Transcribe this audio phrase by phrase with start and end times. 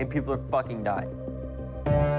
[0.00, 2.13] and people are fucking dying.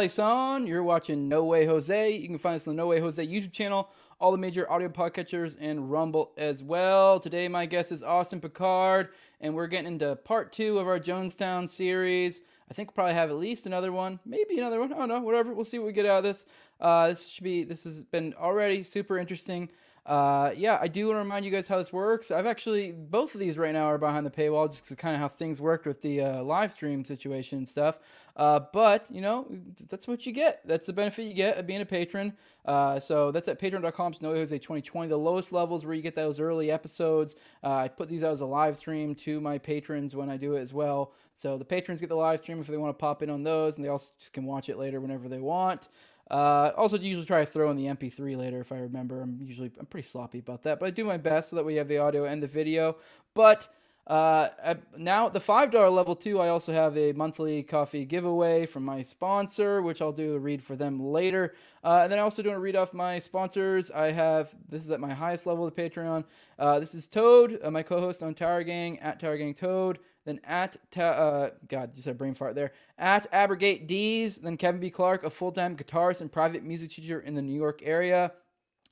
[0.00, 2.10] You're watching No Way Jose.
[2.10, 4.88] You can find us on the No Way Jose YouTube channel, all the major audio
[4.88, 7.20] podcatchers, and Rumble as well.
[7.20, 9.10] Today, my guest is Austin Picard,
[9.42, 12.40] and we're getting into part two of our Jonestown series.
[12.70, 14.90] I think we'll probably have at least another one, maybe another one.
[14.90, 15.52] I don't know, whatever.
[15.52, 16.46] We'll see what we get out of this.
[16.80, 17.64] Uh, this should be.
[17.64, 19.70] This has been already super interesting.
[20.10, 22.32] Uh, yeah, I do want to remind you guys how this works.
[22.32, 25.28] I've actually both of these right now are behind the paywall, just kind of how
[25.28, 28.00] things worked with the uh, live stream situation and stuff.
[28.36, 29.46] Uh, but you know,
[29.88, 30.66] that's what you get.
[30.66, 32.32] That's the benefit you get of being a patron.
[32.64, 35.08] Uh, so that's at patreon.com slash Jose 2020.
[35.08, 37.36] The lowest levels where you get those early episodes.
[37.62, 40.56] Uh, I put these out as a live stream to my patrons when I do
[40.56, 41.12] it as well.
[41.36, 43.76] So the patrons get the live stream if they want to pop in on those,
[43.76, 45.88] and they also just can watch it later whenever they want.
[46.30, 49.20] Uh, also, usually try to throw in the MP3 later if I remember.
[49.20, 51.74] I'm usually I'm pretty sloppy about that, but I do my best so that we
[51.76, 52.96] have the audio and the video.
[53.34, 53.68] But
[54.10, 58.66] uh, now at the five dollar level too, I also have a monthly coffee giveaway
[58.66, 61.54] from my sponsor, which I'll do a read for them later.
[61.84, 63.88] Uh, and then I also doing a read off my sponsors.
[63.88, 66.24] I have this is at my highest level of Patreon.
[66.58, 70.00] Uh, this is Toad, uh, my co-host on Tower Gang at Tower Gang Toad.
[70.24, 72.72] Then at ta- uh, God, just had a brain fart there.
[72.98, 74.38] At Abrogate D's.
[74.38, 74.90] Then Kevin B.
[74.90, 78.32] Clark, a full-time guitarist and private music teacher in the New York area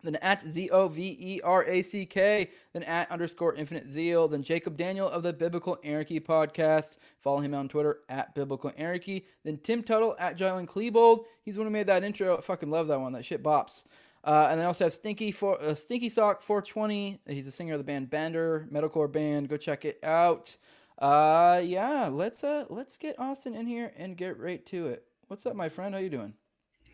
[0.03, 4.29] then at Z O V E R A C K, then at underscore infinite zeal,
[4.29, 6.99] then Jacob Daniel of the Biblical Anarchy podcast.
[7.21, 9.27] Follow him on Twitter at Biblical Anarchy.
[9.45, 11.25] Then Tim Tuttle at Jalen Klebold.
[11.45, 12.39] He's the one who made that intro.
[12.39, 13.13] I fucking love that one.
[13.13, 13.85] That shit bops.
[14.25, 17.21] Uh, and then I also have Stinky for uh, Stinky Sock 420.
[17.27, 19.49] He's a singer of the band Bender, metalcore band.
[19.49, 20.57] Go check it out.
[20.99, 25.05] Uh, yeah, let's uh let's get Austin in here and get right to it.
[25.29, 25.95] What's up, my friend?
[25.95, 26.35] How you doing?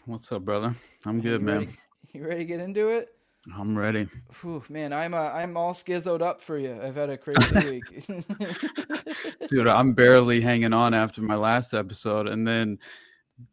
[0.05, 0.75] What's up, brother?
[1.07, 1.75] I'm good, man.
[2.13, 3.09] You ready to get into it?
[3.57, 4.09] I'm ready.
[4.41, 6.79] Whew, man, I'm uh, I'm all schizoed up for you.
[6.83, 8.07] I've had a crazy week.
[9.49, 12.79] Dude, I'm barely hanging on after my last episode and then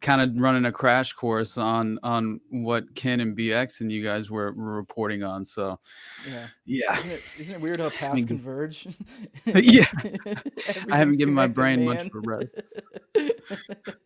[0.00, 4.30] kind of running a crash course on on what Ken and BX and you guys
[4.30, 5.44] were, were reporting on.
[5.44, 5.78] So,
[6.28, 6.98] yeah, yeah.
[6.98, 8.86] isn't it, isn't it weird how paths mean, converge?
[9.46, 9.86] Yeah.
[10.90, 12.10] I haven't given my brain much man.
[12.10, 12.60] for rest.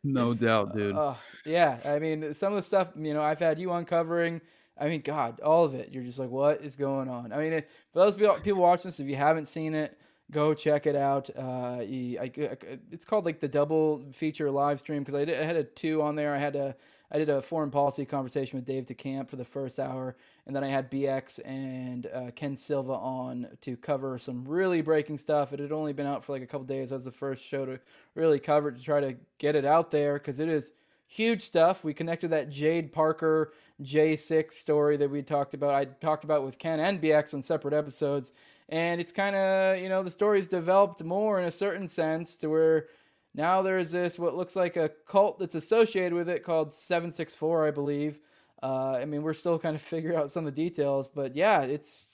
[0.02, 0.96] No doubt, dude.
[0.96, 4.40] Oh, yeah, I mean, some of the stuff you know I've had you uncovering.
[4.78, 5.90] I mean, God, all of it.
[5.92, 7.32] You're just like, what is going on?
[7.32, 9.98] I mean, it, for those people watching this, if you haven't seen it,
[10.30, 11.30] go check it out.
[11.36, 12.56] Uh, I, I-
[12.90, 16.14] it's called like the double feature live stream because I, I had a two on
[16.16, 16.34] there.
[16.34, 16.76] I had a
[17.10, 20.64] I did a foreign policy conversation with Dave DeCamp for the first hour, and then
[20.64, 25.52] I had BX and uh, Ken Silva on to cover some really breaking stuff.
[25.52, 26.88] It had only been out for like a couple days.
[26.88, 27.78] That was the first show to
[28.16, 30.72] really cover it to try to get it out there because it is
[31.06, 31.84] huge stuff.
[31.84, 35.74] We connected that Jade Parker J6 story that we talked about.
[35.74, 38.32] I talked about with Ken and BX on separate episodes.
[38.68, 42.48] And it's kind of, you know, the story's developed more in a certain sense to
[42.48, 42.86] where
[43.34, 47.70] now there's this, what looks like a cult that's associated with it called 764, I
[47.70, 48.18] believe.
[48.62, 51.62] Uh, I mean, we're still kind of figuring out some of the details, but yeah,
[51.62, 52.06] it's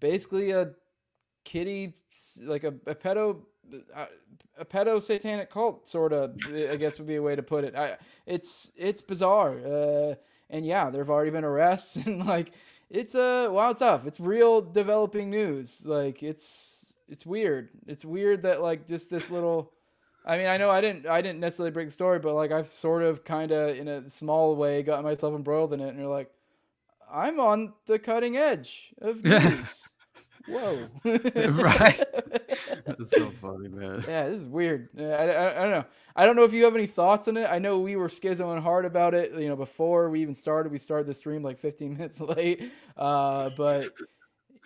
[0.00, 0.72] basically a
[1.44, 1.94] kitty,
[2.42, 3.42] like a, a pedo,
[3.94, 4.06] uh,
[4.58, 6.36] a pedo satanic cult, sort of.
[6.46, 7.74] I guess would be a way to put it.
[7.74, 7.96] I,
[8.26, 10.14] it's it's bizarre, uh,
[10.50, 12.52] and yeah, there have already been arrests, and like
[12.90, 14.06] it's a uh, wild stuff.
[14.06, 15.84] It's real developing news.
[15.84, 17.70] Like it's it's weird.
[17.86, 19.72] It's weird that like just this little.
[20.26, 22.68] I mean, I know I didn't I didn't necessarily break the story, but like I've
[22.68, 26.08] sort of kind of in a small way got myself embroiled in it, and you're
[26.08, 26.30] like,
[27.10, 29.88] I'm on the cutting edge of news.
[30.46, 30.88] whoa.
[31.04, 32.04] Right.
[32.98, 34.04] That's so funny, man.
[34.06, 34.88] Yeah, this is weird.
[34.98, 35.84] I, I, I don't know.
[36.16, 37.48] I don't know if you have any thoughts on it.
[37.50, 39.32] I know we were schizoing hard about it.
[39.34, 42.70] You know, before we even started, we started the stream like 15 minutes late.
[42.96, 43.88] Uh, but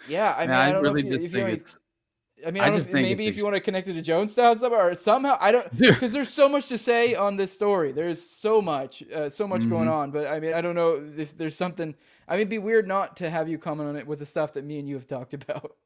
[0.09, 1.53] yeah, I mean, Man, I, don't really know if you, just if you have think
[1.53, 1.79] any- it's
[2.45, 4.79] I mean, I I, just maybe if you want to connect it to Jonestown somehow
[4.87, 7.93] or somehow, I don't, because there's so much to say on this story.
[7.93, 9.93] There's so much, uh, so much going Mhm.
[9.93, 10.11] on.
[10.11, 11.95] But I mean, I don't know if there's something.
[12.27, 14.55] I mean, it'd be weird not to have you comment on it with the stuff
[14.55, 15.77] that me and you have talked about.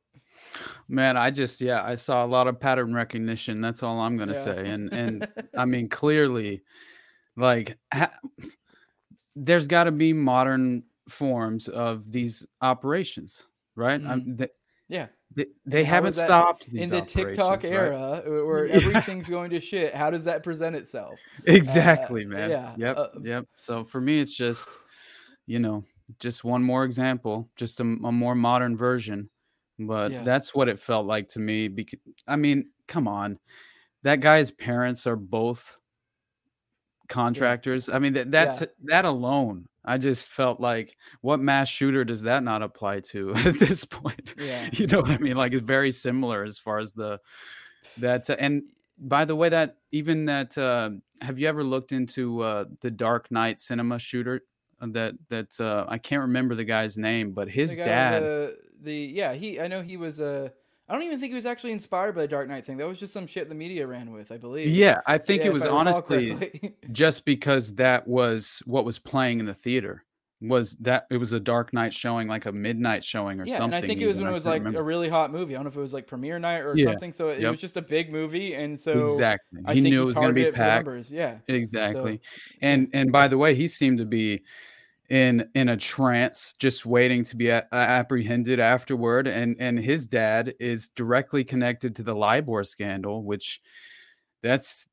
[0.88, 3.60] Man, I just yeah, I saw a lot of pattern recognition.
[3.60, 4.44] That's all I'm gonna Yeah.
[4.44, 4.68] say.
[4.68, 6.62] And and I mean, clearly,
[7.36, 8.18] like, ha-
[9.34, 14.00] there's got to be modern forms of these operations, right?
[14.04, 14.48] I'm, they,
[14.88, 15.08] Yeah.
[15.66, 17.72] they, haven't stopped In the TikTok right?
[17.72, 18.74] era, uh, where Yeah.
[18.74, 21.18] everything's going to shit, how does that present itself?
[21.44, 22.50] Exactly, man.
[22.50, 22.96] yeah, Yep.
[22.96, 23.46] uh, yep.
[23.56, 24.68] So for me, it's just,
[25.46, 25.84] you know,
[26.18, 29.28] just one more example, just a more modern version.
[29.78, 30.22] But Yeah.
[30.22, 31.68] that's what it felt like to me.
[31.68, 33.38] Because I mean, come on,
[34.02, 35.76] that guy's parents are both
[37.08, 37.88] contractors.
[37.88, 38.66] I mean, that that's Yeah.
[38.84, 39.66] that alone.
[39.84, 44.34] I just felt like, what mass shooter does that not apply to at this point?
[44.38, 44.68] Yeah.
[44.72, 45.36] you know what I mean?
[45.36, 47.20] Like it's very similar as far as the
[47.98, 48.62] that and
[48.98, 50.90] by the way that even that uh
[51.20, 54.40] have you ever looked into uh the Dark Knight cinema shooter
[54.80, 58.94] that that uh I can't remember the guy's name but his guy, dad The, the
[58.94, 59.60] yeah, he.
[59.60, 60.50] I know he was Uh,
[60.88, 62.76] I don't even think he was actually inspired by the Dark Knight thing.
[62.76, 64.30] That was just some shit the media ran with.
[64.30, 64.68] I believe.
[64.68, 69.46] yeah I think Yeah, it was honestly just because that was what was playing in
[69.46, 70.04] the theater
[70.40, 73.74] was that it was a Dark Knight showing like a midnight showing or yeah, something
[73.76, 74.80] and I think it was when it was like remember.
[74.80, 75.54] a really hot movie.
[75.54, 77.12] I don't know if it was like premiere night or Yeah, something.
[77.12, 77.50] So it yep.
[77.50, 80.14] was just a big movie, and so exactly I he think knew he it was
[80.14, 81.10] going to be targeted it for the packed numbers.
[81.10, 81.38] Yeah.
[81.48, 82.20] Exactly.
[82.60, 84.42] And and by the way, he seemed to be
[85.08, 89.26] in in a trance, just waiting to be a- apprehended afterward.
[89.28, 93.60] And and his dad is directly connected to the LIBOR scandal, which
[94.42, 94.86] that's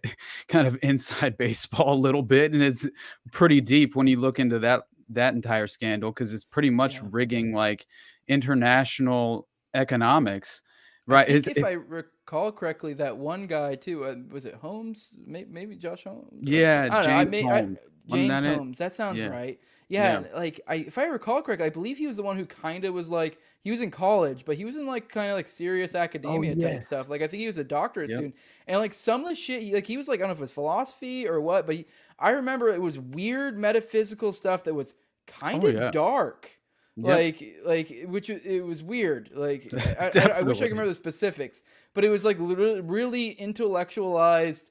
[0.48, 2.86] kind of inside baseball a little bit, and it's
[3.32, 7.08] pretty deep when you look into that that entire scandal because it's pretty much Yeah.
[7.10, 7.86] rigging like
[8.28, 10.62] international economics,
[11.08, 11.26] I right?
[11.26, 15.16] think It's- if I recall correctly, that one guy too uh, was it Holmes?
[15.26, 16.28] May- Maybe Josh Holmes.
[16.48, 17.14] yeah, I don't know.
[17.16, 17.78] I James may, Holmes.
[18.08, 18.78] Wasn't James that it?
[18.78, 19.26] That sounds Yeah.
[19.28, 19.60] right.
[19.90, 20.26] Yeah, Yeah.
[20.34, 22.94] like I, if I recall correctly, I believe he was the one who kind of
[22.94, 25.94] was like he was in college, but he was in like kind of like serious
[25.94, 26.86] oh, academia type Oh, yes.
[26.86, 27.08] stuff.
[27.10, 28.16] Like I think he was a doctorate Yep.
[28.16, 28.36] student,
[28.68, 30.42] and like some of the shit, like he was like I don't know if it
[30.42, 31.86] was philosophy or what, but he,
[32.18, 34.94] I remember it was weird metaphysical stuff that was
[35.26, 35.90] kind Oh, of yeah.
[35.90, 36.50] dark.
[36.96, 37.06] Yep.
[37.06, 39.30] Like, like, which it was weird.
[39.34, 41.62] Like, I, I, I wish I could remember the specifics,
[41.94, 44.70] but it was like really intellectualized,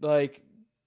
[0.00, 0.42] like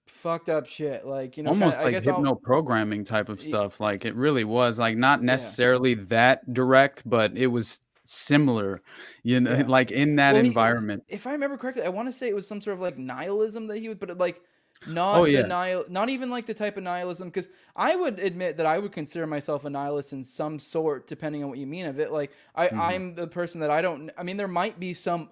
[0.08, 1.06] fucked up shit.
[1.06, 3.80] Like, you know, kinda- almost I like hypno programming type of stuff.
[3.80, 8.80] Like it really was like not necessarily that direct, but it was similar.
[9.22, 9.64] You know, Yeah.
[9.66, 11.04] like in that Well, he- environment.
[11.08, 13.66] if I remember correctly, I want to say it was some sort of like nihilism
[13.68, 14.40] that he would, but like
[14.86, 15.42] not Oh, the yeah.
[15.42, 17.28] nihil, not even like the type of nihilism.
[17.28, 21.42] Because I would admit that I would consider myself a nihilist in some sort, depending
[21.42, 22.12] on what you mean of it.
[22.12, 22.78] Like I, Mhm.
[22.78, 24.10] I'm the person that I don't.
[24.16, 25.30] I mean, there might be some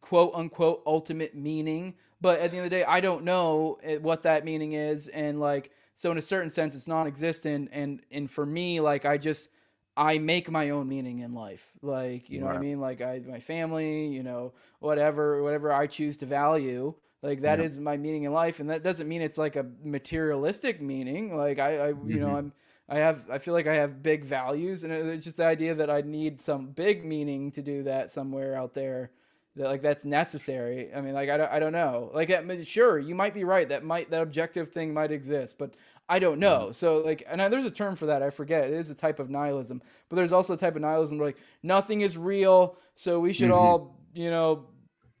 [0.00, 3.98] quote unquote ultimate meaning, but at the end of the day, I don't know eh,
[3.98, 7.70] what that meaning is, and like so in a certain sense, it's non-existent.
[7.72, 9.50] And and for me, like I just
[9.96, 11.72] I make my own meaning in life.
[11.82, 12.80] Like, you know what I mean?
[12.80, 16.94] Like I my family, you know, whatever whatever I choose to value.
[17.22, 17.60] Like that Yep.
[17.60, 18.60] is my meaning in life.
[18.60, 21.36] And that doesn't mean it's like a materialistic meaning.
[21.36, 22.36] Like I, I you know, Mhm.
[22.36, 22.52] I'm
[22.88, 25.90] I have I feel like I have big values and it's just the idea that
[25.90, 29.10] I need some big meaning to do that somewhere out there
[29.56, 30.92] that like that's necessary.
[30.94, 32.10] I mean, like I don't, I don't know.
[32.14, 33.68] Like, I mean, sure, you might be right.
[33.68, 35.74] That might that objective thing might exist, but
[36.08, 36.72] I don't know.
[36.72, 38.22] So like, and I, there's a term for that.
[38.22, 38.64] I forget.
[38.64, 41.38] It is a type of nihilism, but there's also a type of nihilism where like
[41.62, 43.54] nothing is real, so we should Mhm.
[43.56, 44.66] all you know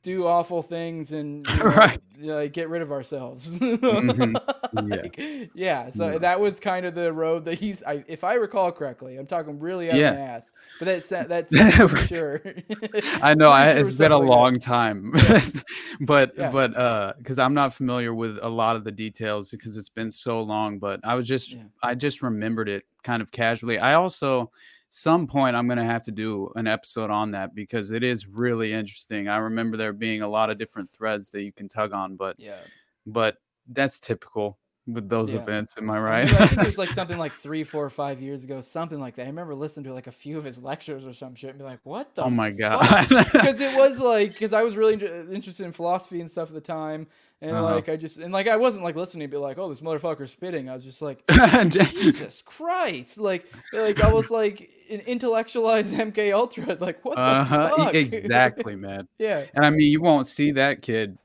[0.02, 2.00] do awful things and you know, Right.
[2.20, 3.58] like, get rid of ourselves.
[3.60, 4.34] Mhm.
[4.74, 4.96] Yeah.
[5.02, 5.90] Like, yeah.
[5.90, 6.18] So Yeah.
[6.18, 7.82] that was kind of the road that he's.
[7.82, 10.10] I, if I recall correctly, I'm talking really out Yeah.
[10.12, 12.40] of my ass, but that's that's for sure.
[13.22, 14.36] I know I, sure it's been a something like that.
[14.42, 15.12] long time,
[16.00, 19.88] but but uh, because I'm not familiar with a lot of the details because it's
[19.90, 20.78] been so long.
[20.78, 21.56] But I was just.
[21.82, 23.78] I just remembered it kind of casually.
[23.78, 24.50] I also
[24.94, 28.74] some point I'm gonna have to do an episode on that because it is really
[28.74, 29.26] interesting.
[29.26, 32.36] I remember there being a lot of different threads that you can tug on, but
[32.38, 32.60] Yeah.
[33.06, 34.58] but that's typical.
[34.86, 35.40] With those Yeah.
[35.40, 35.76] events.
[35.78, 36.32] Am I right?
[36.40, 39.22] I think it was like something like three, four, five years ago, something like that.
[39.24, 41.64] I remember listening to like a few of his lectures or some shit and be
[41.64, 43.08] like, "What the oh my god.
[43.08, 46.54] because it was like because I was really inter- interested in philosophy and stuff at
[46.54, 47.06] the time,
[47.40, 47.74] and Uh-huh.
[47.76, 50.32] like I just and like I wasn't like listening to be like, oh, this motherfucker's
[50.32, 50.68] spitting.
[50.68, 51.22] I was just like,
[51.68, 57.76] Jesus Christ, like like I was like an intellectualized MK Ultra, like what the uh-huh.
[57.76, 57.94] fuck?
[57.94, 59.06] Exactly, man.
[59.18, 61.16] yeah, And I mean, you won't see that kid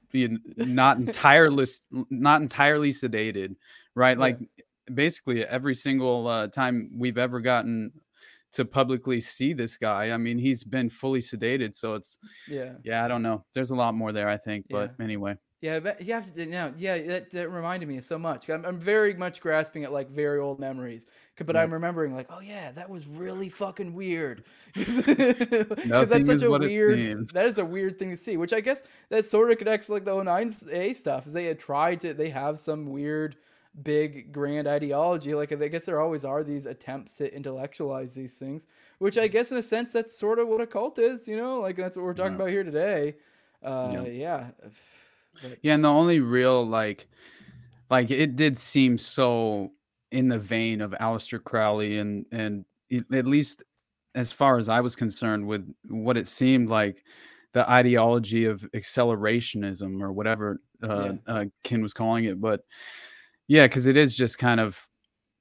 [0.57, 1.65] not entirely
[2.09, 3.55] not entirely sedated,
[3.95, 4.17] right?
[4.17, 4.21] Yeah.
[4.21, 4.39] Like
[4.93, 7.91] basically every single uh, time we've ever gotten
[8.53, 11.75] to publicly see this guy, I mean, he's been fully sedated.
[11.75, 13.45] So it's yeah, yeah, I don't know.
[13.53, 14.65] There's a lot more there, I think.
[14.69, 15.79] But anyway, yeah.
[15.79, 16.97] But you have to now, yeah.
[16.99, 18.49] That, that reminded me so much.
[18.49, 21.05] I'm, I'm very much grasping at like very old memories,
[21.45, 21.55] but.
[21.57, 24.43] I'm remembering like, oh yeah, that was really fucking weird.
[24.75, 27.29] Because that's such is a weird.
[27.29, 28.37] That is a weird thing to see.
[28.37, 31.25] Which I guess that sort of connects to, like the O9A stuff.
[31.25, 32.13] They had tried to.
[32.13, 33.35] They have some weird,
[33.83, 35.33] big, grand ideology.
[35.33, 38.67] Like I guess there always are these attempts to intellectualize these things.
[38.99, 41.27] Which I guess in a sense that's sort of what a cult is.
[41.27, 42.35] You know, like that's what we're talking Yeah.
[42.37, 43.15] about here today.
[43.63, 44.05] Uh, Yeah.
[44.05, 44.47] yeah.
[45.41, 47.07] But, yeah, and the only real like,
[47.89, 49.71] like it did seem so
[50.11, 53.63] in the vein of Aleister Crowley, and and it, at least
[54.15, 57.03] as far as I was concerned, with what it seemed like
[57.53, 62.61] the ideology of accelerationism or whatever uh, uh, Ken was calling it, but
[63.47, 64.87] yeah, because it is just kind of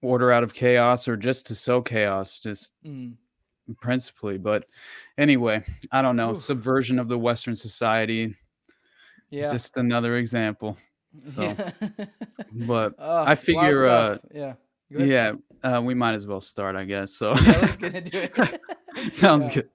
[0.03, 3.15] order out of chaos or just to sow chaos, just mm,
[3.81, 4.39] principally.
[4.39, 4.67] But
[5.19, 6.39] anyway, I don't know, Oof.
[6.39, 8.37] subversion of the Western society,
[9.31, 9.49] yeah.
[9.49, 10.77] just another example.
[11.23, 11.71] So, yeah.
[12.53, 14.55] but lot I figure, uh, yeah.
[14.89, 15.33] Yeah,
[15.65, 17.13] uh, we might as well start, I guess.
[17.15, 18.61] So Yeah, let's get into it.
[19.15, 19.63] sounds Yeah.
[19.63, 19.69] good.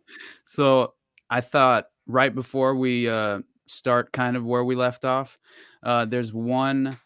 [0.46, 0.94] So
[1.30, 5.38] I thought right before we uh, start, kind of where we left off,
[5.84, 6.98] uh, there's one.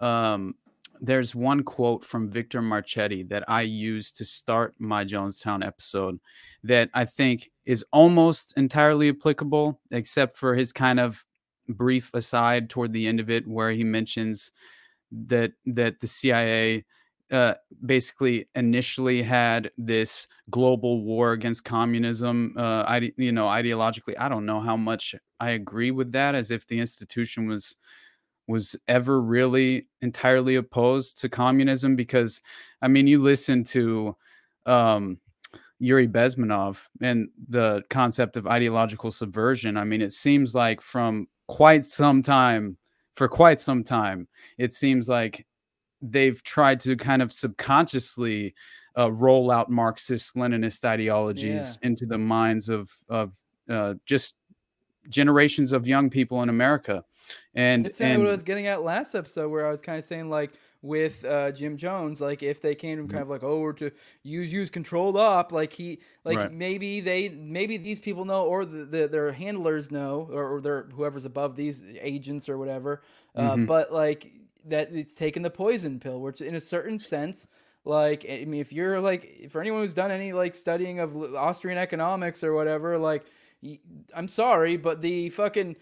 [0.00, 0.54] Um,
[1.00, 6.18] there's one quote from Victor Marchetti that I used to start my Jonestown episode
[6.62, 11.24] that I think is almost entirely applicable, except for his kind of
[11.68, 14.50] brief aside toward the end of it, where he mentions
[15.10, 16.84] that that the CIA
[17.30, 17.54] uh,
[17.84, 22.54] basically initially had this global war against communism.
[22.56, 26.50] Uh, ide- you know, ideologically, I don't know how much I agree with that, as
[26.50, 27.76] if the institution was
[28.46, 31.96] was ever really entirely opposed to communism.
[31.96, 32.42] Because,
[32.82, 34.16] I mean, you listen to
[34.66, 35.18] um,
[35.78, 39.76] Yuri Bezmenov and the concept of ideological subversion.
[39.76, 42.76] I mean, it seems like from quite some time,
[43.14, 45.46] for quite some time, it seems like
[46.02, 48.54] they've tried to kind of subconsciously
[48.98, 53.34] uh, roll out Marxist Leninist ideologies into the minds of of
[53.68, 54.36] uh, just
[55.08, 57.04] generations of young people in America.
[57.54, 59.98] And It's kind and what I was getting at last episode, where I was kind
[59.98, 60.52] of saying like
[60.84, 63.90] with uh, Jim Jones, like if they came him kind of like, oh, we're to
[64.22, 65.50] use use controlled up.
[65.50, 66.52] like he, like Right.
[66.52, 70.82] maybe they, maybe these people know, or the, the their handlers know, or, or their
[70.94, 73.00] whoever's above these agents or whatever.
[73.34, 73.66] Uh, Mhm.
[73.66, 74.30] But like
[74.66, 77.48] that, it's taking the poison pill, which in a certain sense.
[77.86, 81.78] Like I mean, if you're like for anyone who's done any like studying of Austrian
[81.78, 83.24] economics or whatever, like
[84.14, 85.76] I'm sorry, but the fucking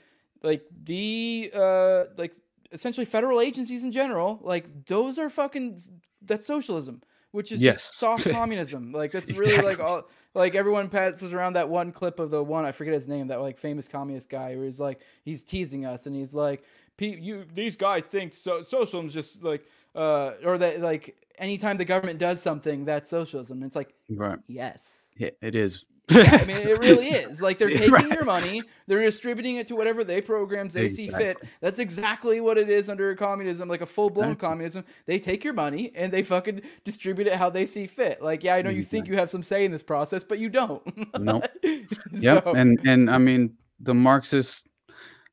[0.44, 2.34] like the uh like
[2.72, 5.78] essentially federal agencies in general like those are fucking
[6.22, 7.00] that's socialism
[7.32, 7.74] which is Yes.
[7.76, 8.92] just soft communism.
[8.92, 12.64] Like that's really like all like everyone passes around that one clip of the one
[12.66, 16.06] i forget his name that like famous communist guy where he's like he's teasing us
[16.06, 16.62] and he's like
[16.98, 19.64] "Pe- you these guys think so socialism's just like
[19.94, 23.58] uh or that like anytime the government does something that's socialism.
[23.58, 25.06] And it's like right, yes.
[25.16, 25.84] Yeah, it is.
[26.10, 27.40] Yeah, I mean, it really is.
[27.40, 28.08] Like they're taking right.
[28.08, 31.38] your money, they're distributing it to whatever they programs they see fit.
[31.60, 34.48] That's exactly what it is under communism, like a full blown Exactly.
[34.48, 34.84] communism.
[35.06, 38.20] They take your money and they fucking distribute it how they see fit.
[38.22, 40.48] Like, yeah, I know you think you have some say in this process, but you
[40.48, 40.82] don't.
[41.20, 41.44] Nope.
[42.12, 44.68] Yep, So- and and I mean the Marxist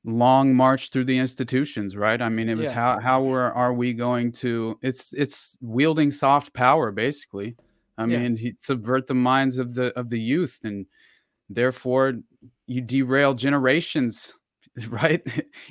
[0.06, 2.22] long march through the institutions, right?
[2.22, 2.74] I mean, it was Yeah.
[2.74, 4.80] how how were are we going to?
[4.82, 7.56] It's it's wielding soft power, basically.
[8.00, 8.20] I Yeah.
[8.20, 10.88] mean, he subvert the minds of the of the youth, and
[11.50, 12.16] therefore
[12.68, 14.36] you derail generations,
[14.90, 15.22] right?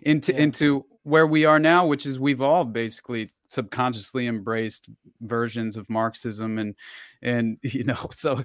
[0.02, 0.40] into Yeah.
[0.40, 4.88] into where we are now, which is we've all basically subconsciously embraced
[5.22, 6.76] versions of Marxism, and
[7.22, 8.44] and you know, so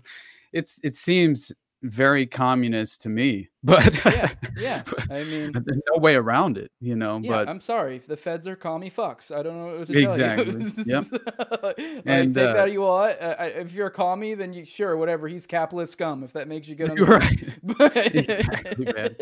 [0.54, 1.52] it's it seems
[1.84, 4.84] very communist to me, but yeah, yeah.
[5.12, 7.20] I mean, there's no way around it, you know.
[7.22, 7.98] yeah, but I'm sorry.
[7.98, 9.36] if The feds are commie fucks.
[9.36, 10.52] I don't know what to Exactly.
[10.52, 10.72] tell you.
[10.86, 11.06] Yep.
[11.64, 13.18] like, And, take uh, that you want.
[13.22, 15.28] Uh, if you're a commie, then you sure whatever.
[15.28, 16.24] He's capitalist scum.
[16.24, 17.50] If that makes you good on You're right.
[17.62, 19.16] But, Exactly, man.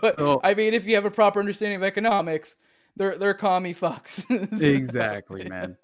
[0.00, 2.56] but So- I mean, if you have a proper understanding of economics,
[2.96, 4.24] they're they're commie fucks.
[4.62, 5.76] exactly, man.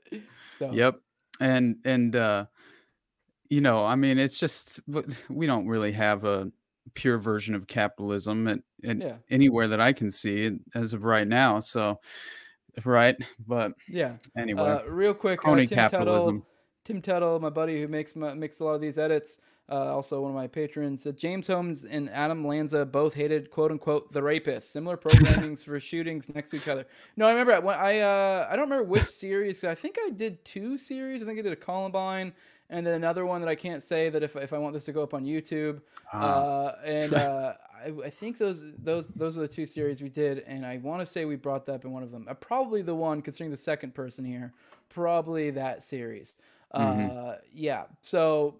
[0.58, 1.00] So, Yep.
[1.40, 2.46] And and uh
[3.48, 4.80] you know, I mean, it's just
[5.30, 6.50] we don't really have a
[6.94, 9.16] pure version of capitalism at, Yeah.
[9.30, 11.60] anywhere that I can see as of right now.
[11.60, 12.00] So
[12.84, 14.16] right, but Yeah.
[14.36, 16.46] anyway, Uh, real quick, uh, Tim Tuttle, capitalism.
[16.84, 19.38] Tim Tuttle, my buddy who makes my, makes a lot of these edits,
[19.70, 21.06] uh, also one of my patrons.
[21.16, 24.70] James Holmes and Adam Lanza both hated "quote unquote" the rapist.
[24.72, 26.86] Similar programmings for shootings next to each other.
[27.16, 29.64] No, I remember when I uh, I don't remember which series.
[29.64, 31.22] I think I did two series.
[31.22, 32.34] I think I did a Columbine
[32.70, 34.92] and then another one that I can't say that if if I want this to
[34.92, 35.80] go up on YouTube.
[36.12, 36.18] Ah.
[36.18, 37.52] Uh, and uh,
[37.84, 41.00] I, I think those those those are the two series we did, and I want
[41.00, 42.26] to say we brought that up in one of them.
[42.28, 44.52] Uh, probably the one considering the second person here.
[44.88, 46.36] Probably that series.
[46.72, 47.84] Uh, yeah.
[48.02, 48.56] So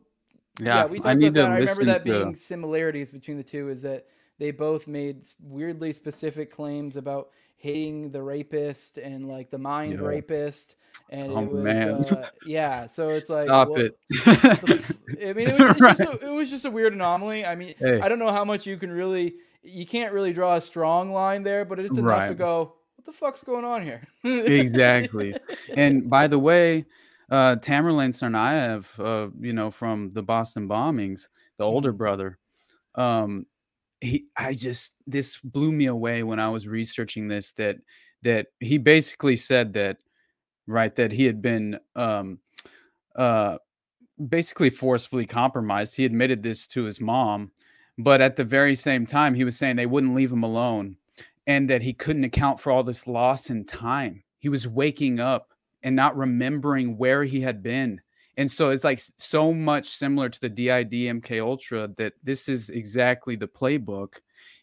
[0.59, 0.67] Mm-hmm.
[0.67, 1.47] yeah, we talked I need about that.
[1.49, 4.07] to I remember that to being similarities between the two is that
[4.39, 10.77] they both made weirdly specific claims about hating the rapist and like the mind rapist,
[11.11, 12.05] and Oh, it was man.
[12.05, 12.87] Uh, yeah.
[12.87, 13.99] So it's like stop what- it.
[15.29, 17.45] I mean, it was, it's just a, it was just a weird anomaly.
[17.47, 18.01] I mean, Hey.
[18.01, 21.43] I don't know how much you can really, you can't really draw a strong line
[21.43, 24.03] there, but it's enough to go, what the fuck's going on here?
[24.25, 25.35] exactly.
[25.77, 26.85] And by the way,
[27.31, 31.97] uh, Tamerlan Tsarnaev, uh, you know, from the Boston bombings, the older Mhm.
[31.97, 32.39] brother,
[32.95, 33.47] um,
[34.05, 37.53] he, I just, this blew me away when I was researching this.
[37.53, 37.77] That
[38.23, 39.99] that he basically said that,
[40.67, 42.39] right, that he had been, um,
[43.17, 43.59] uh,
[44.29, 45.97] basically forcefully compromised.
[45.97, 47.51] He admitted this to his mom,
[47.99, 50.97] but at the very same time, he was saying they wouldn't leave him alone
[51.47, 54.23] and that he couldn't account for all this loss in time.
[54.39, 55.51] He was waking up
[55.83, 58.01] and not remembering where he had been.
[58.37, 62.71] And so it's like so much similar to the DID MK Ultra that this is
[62.71, 64.15] exactly the playbook.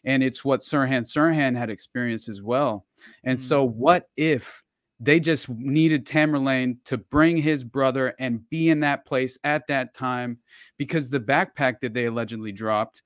[0.04, 2.86] And it's what Sirhan Sirhan had experienced as well.
[3.24, 3.42] And Mhm.
[3.42, 4.62] so, what if
[5.00, 9.94] they just needed Tamerlan to bring his brother and be in that place at that
[9.94, 10.38] time?
[10.76, 13.02] Because the backpack that they allegedly dropped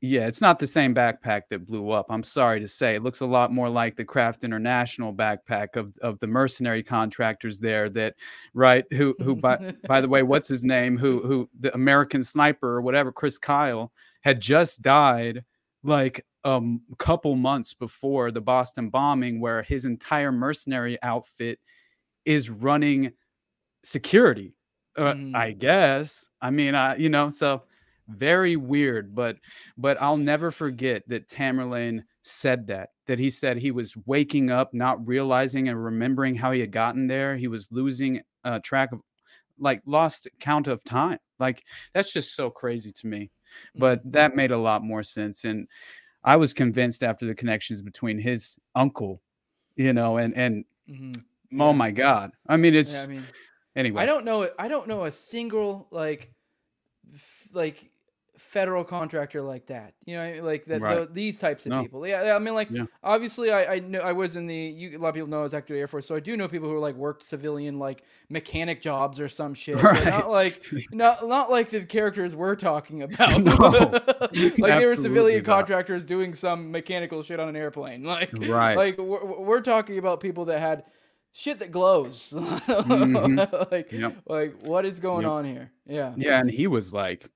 [0.00, 2.06] yeah, it's not the same backpack that blew up.
[2.08, 2.94] I'm sorry to say.
[2.94, 7.58] It looks a lot more like the Craft International backpack of, of the mercenary contractors
[7.58, 8.14] there that
[8.54, 10.96] right who who by by the way, what's his name?
[10.98, 15.44] Who who the American sniper or whatever, Chris Kyle, had just died
[15.82, 21.58] like a m- couple months before the Boston bombing, where his entire mercenary outfit
[22.24, 23.12] is running
[23.82, 24.54] security.
[24.96, 25.36] Uh, Mm.
[25.36, 26.28] I guess.
[26.40, 27.62] I mean, I you know, so
[28.08, 29.38] very weird, but
[29.76, 34.74] but I'll never forget that Tamerlan said that that he said he was waking up,
[34.74, 37.36] not realizing and remembering how he had gotten there.
[37.36, 39.00] He was losing uh, track of,
[39.58, 41.18] like, lost count of time.
[41.38, 43.30] Like that's just so crazy to me.
[43.76, 45.68] But that made a lot more sense, and
[46.24, 49.22] I was convinced after the connections between his uncle,
[49.76, 51.24] you know, and and Mhm.
[51.58, 53.26] oh my god, I mean, it's Yeah, I mean,
[53.76, 54.02] anyway.
[54.02, 54.50] I don't know.
[54.58, 56.34] I don't know a single like,
[57.52, 57.90] like
[58.38, 59.94] federal contractor like that.
[60.06, 60.80] You know, like that.
[60.80, 60.96] Right.
[60.98, 61.82] tho- these types of No.
[61.82, 62.06] people.
[62.06, 62.84] Yeah, I mean, like Yeah.
[63.02, 64.54] obviously, I I know I was in the.
[64.54, 66.48] You, a lot of people know I was active Air Force, so I do know
[66.48, 69.74] people who like worked civilian like mechanic jobs or some shit.
[69.76, 70.04] but Right.
[70.04, 73.42] Not like not not like the characters we're talking about.
[73.42, 73.52] No.
[74.32, 75.46] like they were civilian not.
[75.46, 78.02] contractors doing some mechanical shit on an airplane.
[78.08, 78.76] Like Right.
[78.76, 80.84] Like we're, we're talking about people that had
[81.32, 82.32] shit that glows.
[82.36, 83.70] Mhm.
[83.70, 84.16] like Yep.
[84.26, 85.30] like what is going Yep.
[85.30, 85.70] on here?
[85.86, 86.12] Yeah.
[86.16, 87.28] Yeah, and he was like,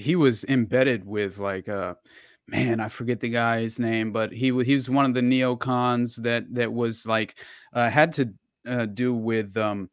[0.00, 1.94] he was embedded with like, uh,
[2.48, 6.44] man, I forget the guy's name, but he he was one of the neocons that
[6.54, 7.38] that was like,
[7.72, 8.34] uh, had to
[8.66, 9.90] uh, do with um.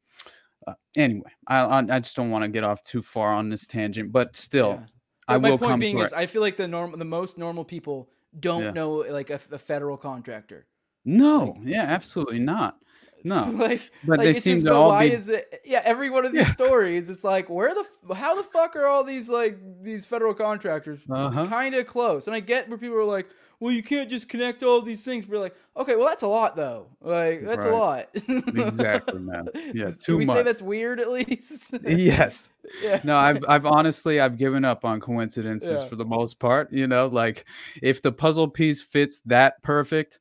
[0.67, 4.11] Uh, anyway, I I just don't want to get off too far on this tangent,
[4.11, 4.85] but still, Yeah.
[5.29, 6.17] I But my will point come being is, it.
[6.17, 8.71] I feel like the norm, the most normal people don't Yeah.
[8.71, 10.67] know like a, a federal contractor.
[11.05, 12.79] No, yeah, absolutely not.
[13.27, 15.15] No, like, but like they seem just, to all why be.
[15.15, 15.61] is it?
[15.65, 16.53] Yeah, every one of these Yeah.
[16.53, 20.99] stories, it's like, where the, how the fuck are all these like these federal contractors
[21.09, 21.45] Uh-huh.
[21.47, 22.27] kind of close?
[22.27, 23.27] And I get where people are like,
[23.59, 25.25] well, you can't just connect all these things.
[25.25, 26.87] But like, okay, well, that's a lot though.
[27.01, 28.07] Like, that's a lot.
[28.55, 29.47] Exactly, man.
[29.73, 31.73] Yeah, Can too we say that's weird at least?
[31.83, 32.49] yes.
[32.83, 32.99] yeah.
[33.05, 35.87] no i've i've honestly i've given up on coincidences Yeah.
[35.87, 37.45] for the most part you know like
[37.81, 40.19] if the puzzle piece fits that perfect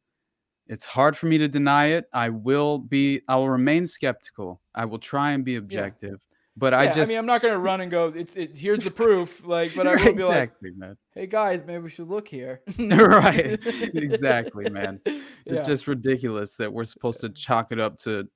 [0.68, 4.85] it's hard for me to deny it i will be i will remain skeptical i
[4.85, 6.20] will try and be objective
[6.57, 8.07] but i just I mean, I'm not gonna run and go.
[8.16, 8.57] It's it.
[8.57, 9.46] Here's the proof.
[9.46, 12.61] Like, but I will be like, exactly man hey guys, maybe we should look here.
[12.79, 13.59] Right.
[13.94, 15.00] Exactly, man.
[15.07, 15.14] Yeah.
[15.46, 18.29] it's just ridiculous that we're supposed to chalk it up to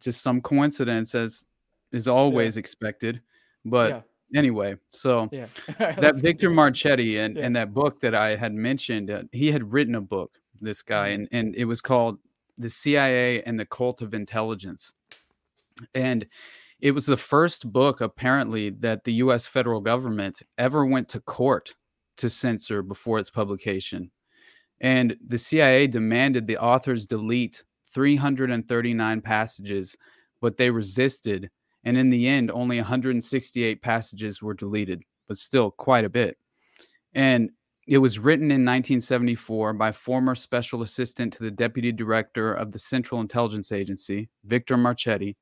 [0.00, 1.44] just some coincidence as
[1.92, 3.20] is always expected
[3.66, 4.38] but yeah.
[4.38, 5.46] anyway so Yeah.
[5.78, 6.48] Right, that Victor.
[6.50, 7.44] Marchetti and, Yeah.
[7.44, 11.10] and that book that I had mentioned, uh, he had written a book, this guy,
[11.10, 11.14] Mhm.
[11.14, 12.18] and, and it was called
[12.58, 14.92] the CIA and the Cult of Intelligence.
[15.94, 16.26] And
[16.80, 21.74] it was the first book, apparently, that the US federal government ever went to court
[22.16, 24.10] to censor before its publication.
[24.80, 29.96] And the CIA demanded the authors delete 339 passages,
[30.40, 31.50] but they resisted.
[31.84, 36.36] And in the end, only 168 passages were deleted, but still quite a bit.
[37.14, 37.50] And
[37.86, 42.78] it was written in 1974 by former special assistant to the deputy director of the
[42.78, 45.36] Central Intelligence Agency, Victor Marchetti,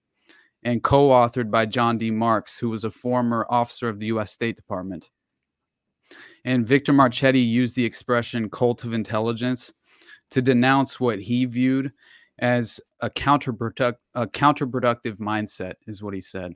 [0.62, 2.10] and co authored by John D.
[2.10, 4.32] Marks, who was a former officer of the U.S.
[4.32, 5.10] State Department.
[6.44, 9.72] And Victor Marchetti used the expression cult of intelligence
[10.30, 11.92] to denounce what he viewed
[12.38, 16.54] as a, counterproduct- a counterproductive mindset, is what he said,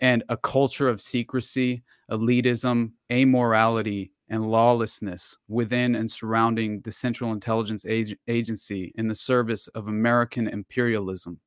[0.00, 7.84] and a culture of secrecy, elitism, amorality, and lawlessness within and surrounding the Central Intelligence
[7.84, 11.38] Ag- Agency in the service of American imperialism.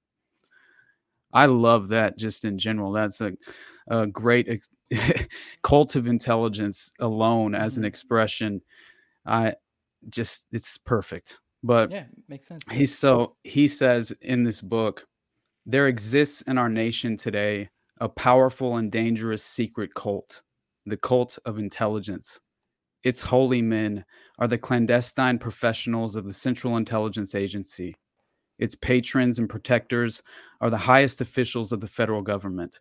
[1.33, 2.91] I love that just in general.
[2.91, 3.33] That's a,
[3.89, 4.69] a great ex-
[5.63, 7.87] cult of intelligence alone as an Mhm.
[7.87, 8.61] expression.
[9.25, 9.55] I
[10.09, 11.37] just, it's perfect.
[11.63, 12.63] But Yeah, makes sense.
[12.71, 15.05] He's so he says in this book,
[15.65, 20.43] there exists in our nation today a powerful and dangerous secret cult,
[20.85, 22.39] the cult of intelligence.
[23.03, 24.03] Its holy men
[24.39, 27.95] are the clandestine professionals of the Central Intelligence Agency.
[28.59, 30.23] Its patrons and protectors
[30.61, 32.79] are the highest officials of the federal government.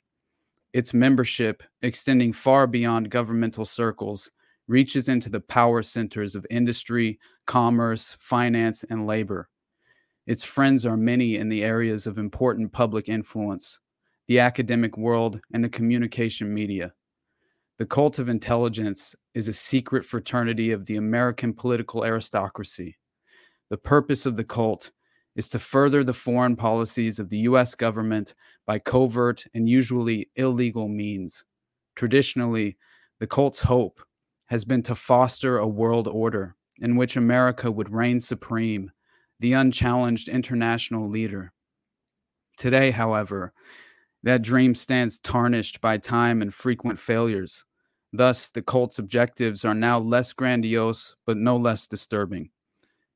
[0.72, 4.31] Its membership, extending far beyond governmental circles,
[4.68, 9.48] reaches into the power centers of industry, commerce, finance, and labor.
[10.26, 13.79] Its friends are many in the areas of important public influence,
[14.26, 16.92] the academic world, and the communication media.
[17.78, 22.96] The cult of intelligence is a secret fraternity of the American political aristocracy.
[23.68, 24.92] The purpose of the cult
[25.34, 28.34] is to further the foreign policies of the US government
[28.66, 31.44] by covert and usually illegal means.
[31.94, 32.78] Traditionally,
[33.20, 34.00] the cult's hope
[34.46, 38.90] has been to foster a world order in which America would reign supreme,
[39.38, 41.52] the unchallenged international leader.
[42.56, 43.52] Today, however,
[44.22, 47.65] that dream stands tarnished by time and frequent failures.
[48.16, 52.48] Thus, the cult's objectives are now less grandiose, but no less disturbing.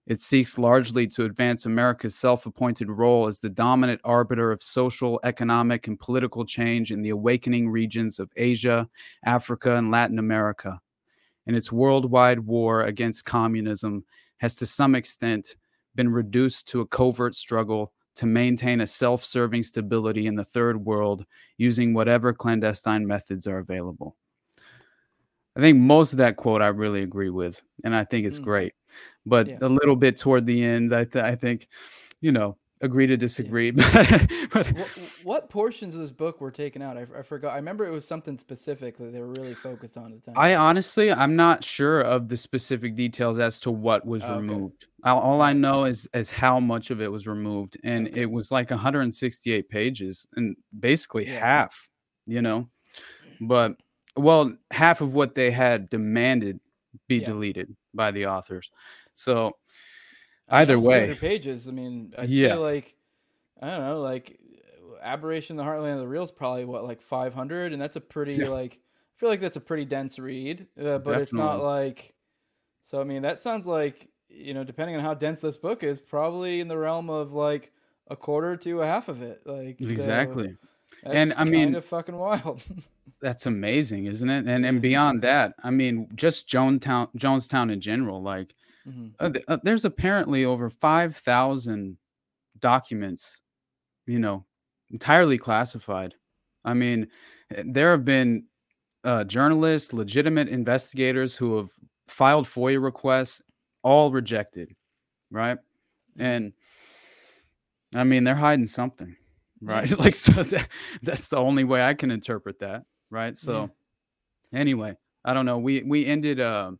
[0.07, 5.19] It seeks largely to advance America's self appointed role as the dominant arbiter of social,
[5.25, 8.91] economic, and political change in the awakening regions of Asia,
[9.25, 10.79] Africa, and Latin America.
[11.47, 14.05] And its worldwide war against communism
[14.39, 15.57] has to some extent
[15.95, 20.85] been reduced to a covert struggle to maintain a self serving stability in the third
[20.85, 21.25] world
[21.57, 24.15] using whatever clandestine methods are available.
[25.61, 28.45] I think most of that quote I really agree with, and I think it's Mm.
[28.45, 28.73] great.
[29.27, 29.59] But Yeah.
[29.61, 31.69] a little bit toward the end, I, th- I think,
[32.23, 33.71] you know, agree to disagree.
[34.53, 34.89] but what,
[35.23, 36.97] what portions of this book were taken out?
[36.97, 37.53] I, I forgot.
[37.53, 40.35] I remember it was something specific that they were really focused on at the time.
[40.43, 44.33] I honestly, I'm not sure of the specific details as to what was Okay.
[44.33, 44.87] removed.
[45.05, 48.23] All, all I know is is how much of it was removed, and Okay.
[48.23, 51.39] it was like 168 pages, and basically Yeah.
[51.41, 51.87] half,
[52.27, 52.71] you know.
[53.43, 53.77] But
[54.17, 56.61] well, half of what they had demanded
[57.09, 57.27] be Yeah.
[57.27, 58.71] deleted by the authors.
[59.15, 59.57] So
[60.49, 61.69] either way, pages.
[61.69, 62.51] I mean, I'd Yeah.
[62.51, 62.97] say like
[63.63, 64.39] I don't know, like
[65.03, 68.37] Aberration, the Heartland of the Real is probably what like 500, and that's a pretty
[68.37, 68.49] Yeah.
[68.49, 72.15] like I feel like that's a pretty dense read, uh, but it's not like.
[72.83, 76.01] So I mean, that sounds like you know, depending on how dense this book is,
[76.01, 77.73] probably in the realm of like
[78.09, 79.43] a quarter to a half of it.
[79.47, 80.57] Like so exactly.
[81.03, 82.63] That's And, I mean- of fucking wild.
[83.23, 84.47] That's amazing, isn't it?
[84.47, 88.55] And and beyond that, I mean, just Jonestown, Jonestown in general, like
[88.89, 89.13] Mhm.
[89.21, 91.99] uh, uh, there's apparently over 5,000
[92.61, 93.43] documents,
[94.07, 94.47] you know,
[94.91, 96.15] entirely classified.
[96.65, 97.09] I mean,
[97.55, 98.47] eh, there have been
[99.05, 101.71] uh, journalists, legitimate investigators who have
[102.09, 103.43] filed FOIA requests,
[103.83, 104.75] all rejected,
[105.31, 105.59] right?
[106.17, 106.23] Mhm.
[106.25, 106.53] And
[107.95, 109.15] I mean, they're hiding something,
[109.63, 109.91] right?
[109.99, 110.69] Like, so that,
[111.03, 113.37] that's the only way I can interpret that, right?
[113.37, 113.71] So,
[114.53, 115.59] anyway, I don't know.
[115.59, 116.73] We we ended uh,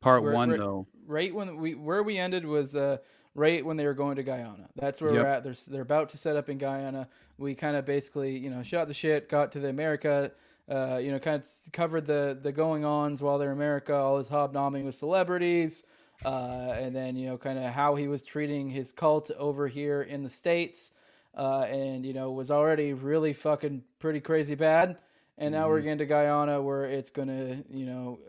[0.00, 0.86] part We're- one we're- though.
[1.06, 2.96] right when we where we ended was uh
[3.34, 4.68] right when they were going to Guyana.
[4.76, 5.22] That's where Yep.
[5.22, 5.44] we're at.
[5.44, 7.08] They're they're about to set up in Guyana.
[7.38, 10.32] We kind of basically you know shot the shit, got to the America.
[10.66, 14.16] Uh, you know, kind of covered the the going ons while they're in America, all
[14.16, 15.84] his hobnobbing with celebrities,
[16.24, 20.00] uh, and then you know kind of how he was treating his cult over here
[20.00, 20.92] in the states,
[21.36, 24.98] uh, and you know was already really fucking pretty crazy bad.
[25.36, 25.84] And now we're Mhm.
[25.84, 28.20] getting to Guyana where it's gonna you know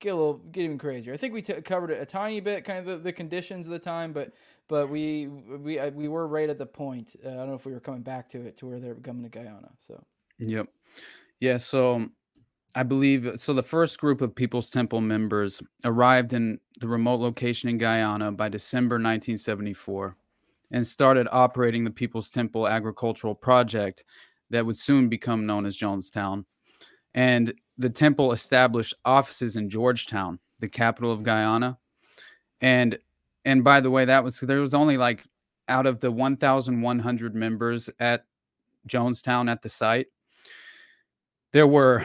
[0.00, 1.12] get a little get even crazier.
[1.12, 3.72] I think we t- covered it a tiny bit, kind of the, the conditions of
[3.72, 4.32] the time, but
[4.68, 7.14] but we we we were right at the point.
[7.24, 9.22] Uh, I don't know if we were coming back to it to where they're coming
[9.22, 9.70] to Guyana.
[9.86, 10.02] So
[10.38, 10.68] Yep.
[11.40, 11.58] Yeah.
[11.58, 12.08] So
[12.74, 13.52] I believe so.
[13.52, 18.48] The first group of People's Temple members arrived in the remote location in Guyana by
[18.48, 20.16] December 1974
[20.70, 24.04] and started operating the People's Temple agricultural project
[24.50, 26.44] that would soon become known as Jonestown.
[27.14, 31.78] And the temple established offices in Georgetown, the capital of Guyana.
[32.60, 32.98] And
[33.44, 35.24] and by the way, that was there was only like
[35.68, 38.24] out of the 1,100 members at
[38.88, 40.06] Jonestown at the site,
[41.52, 42.04] there were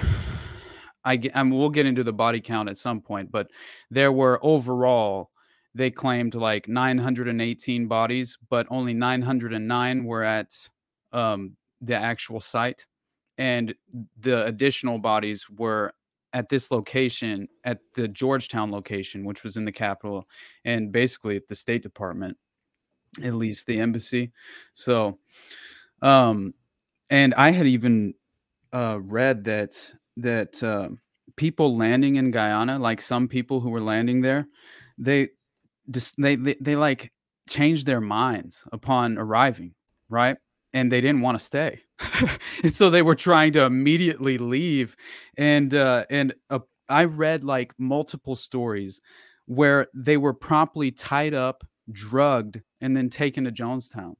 [1.03, 3.49] I, I mean, we'll get into the body count at some point, but
[3.89, 5.31] there were overall
[5.73, 10.53] they claimed like 918 bodies, but only 909 were at
[11.13, 12.85] um, the actual site,
[13.37, 13.73] and
[14.19, 15.93] the additional bodies were
[16.33, 20.27] at this location at the Georgetown location, which was in the capital,
[20.65, 22.37] and basically at the State Department,
[23.23, 24.31] at least the embassy.
[24.73, 25.19] So,
[26.01, 26.53] um,
[27.09, 28.13] and I had even
[28.73, 30.89] uh, read that that uh,
[31.35, 34.47] people landing in Guyana, like some people who were landing there,
[34.97, 35.29] they
[35.91, 37.11] just they, they they like
[37.49, 39.73] changed their minds upon arriving,
[40.09, 40.37] right?
[40.73, 41.81] And they didn't want to stay,
[42.63, 44.95] and so they were trying to immediately leave.
[45.37, 49.01] And uh, and uh, I read like multiple stories
[49.45, 54.15] where they were promptly tied up, drugged, and then taken to Jonestown.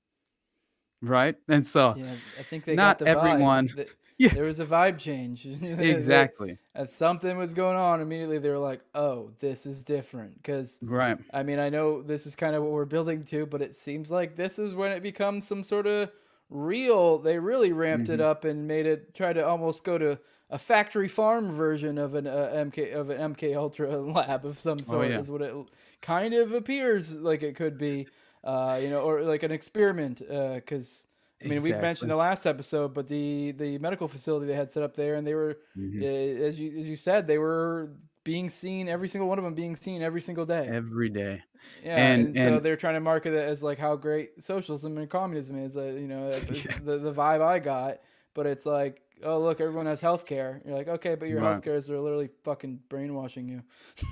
[1.02, 3.88] Right, and so yeah, I think they not got the vibe.
[4.18, 4.34] Yeah.
[4.34, 5.46] There was a vibe change.
[5.62, 8.02] Exactly That something was going on.
[8.02, 11.18] Immediately, they were like, "Oh, this is different." Because right.
[11.34, 14.12] I mean, I know this is kind of what we're building to, but it seems
[14.12, 16.12] like this is when it becomes some sort of
[16.50, 17.18] real.
[17.18, 18.24] They really ramped it Mhm.
[18.24, 20.20] up and made it try to almost go to
[20.50, 24.80] a factory farm version of an uh, MK of an MK Ultra lab of some
[24.80, 25.10] sort.
[25.10, 25.20] yeah.
[25.20, 25.54] Is what it
[26.02, 28.08] kind of appears like it could be,
[28.44, 30.22] uh, you know, or like an experiment.
[30.28, 31.08] Because
[31.44, 31.82] I mean, we Exactly.
[31.82, 35.26] mentioned the last episode, but the the medical facility they had set up there, and
[35.26, 36.02] they were, Mhm.
[36.02, 37.92] uh, as you as you said, they were
[38.24, 40.68] being seen every single one of them being seen every single day.
[40.70, 41.42] Every day.
[41.84, 45.10] Yeah, And- and, so they're trying to market it as like how great socialism and
[45.10, 45.76] communism is.
[45.78, 48.00] Uh, you know, it's the the vibe I got.
[48.34, 50.62] But it's like, oh look, everyone has health care.
[50.66, 51.52] You're like, okay, but your Right.
[51.54, 53.64] health cares are literally fucking brainwashing you.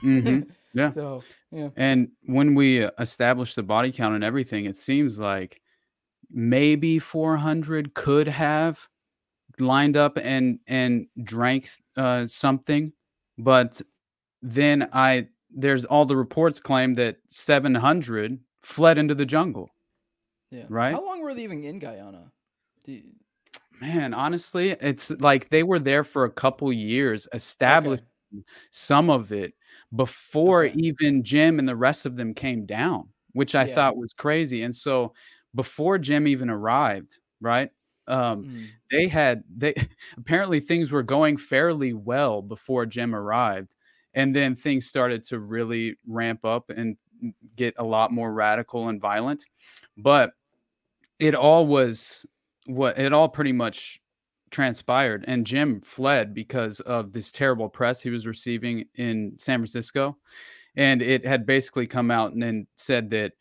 [0.03, 0.49] Mhm.
[0.73, 0.89] Yeah.
[0.91, 5.61] So yeah, And when we uh, established the body count and everything, it seems like
[6.31, 8.87] maybe 400 could have
[9.59, 12.93] lined up and and drank uh, something,
[13.37, 13.81] but
[14.41, 19.71] then I there's all the reports claim that 700 fled into the jungle.
[20.51, 20.67] yeah.
[20.69, 20.93] Right?
[20.93, 22.31] How long were they even in Guyana?
[22.83, 23.03] Do you,
[23.79, 28.03] Man, honestly, it's like they were there for a couple years, established
[28.71, 29.53] some of it
[29.95, 30.73] before Okay.
[30.75, 33.75] even Jim and the rest of them came down, which I Yeah.
[33.75, 34.63] thought was crazy.
[34.63, 35.13] And so
[35.55, 37.71] before Jim even arrived, right?
[38.07, 38.79] Um, Mm.
[38.91, 39.73] they had they
[40.17, 43.75] apparently things were going fairly well before Jim arrived,
[44.13, 46.97] and then things started to really ramp up and
[47.55, 49.45] get a lot more radical and violent.
[49.97, 50.33] But
[51.19, 52.25] it all was
[52.65, 54.01] what it all pretty much
[54.51, 60.17] transpired and Jim fled because of this terrible press he was receiving in San Francisco
[60.75, 63.33] and it had basically come out and then said that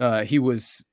[0.00, 0.84] uh, he was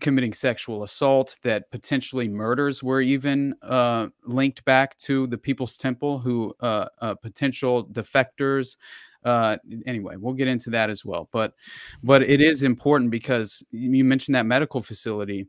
[0.00, 6.18] committing sexual assault that potentially murders were even uh, linked back to the people's temple
[6.18, 8.76] who uh, uh, potential defectors
[9.24, 9.56] uh,
[9.86, 11.28] anyway we'll get into that as well.
[11.32, 11.54] But
[12.02, 15.46] but it is important because you mentioned that medical facility.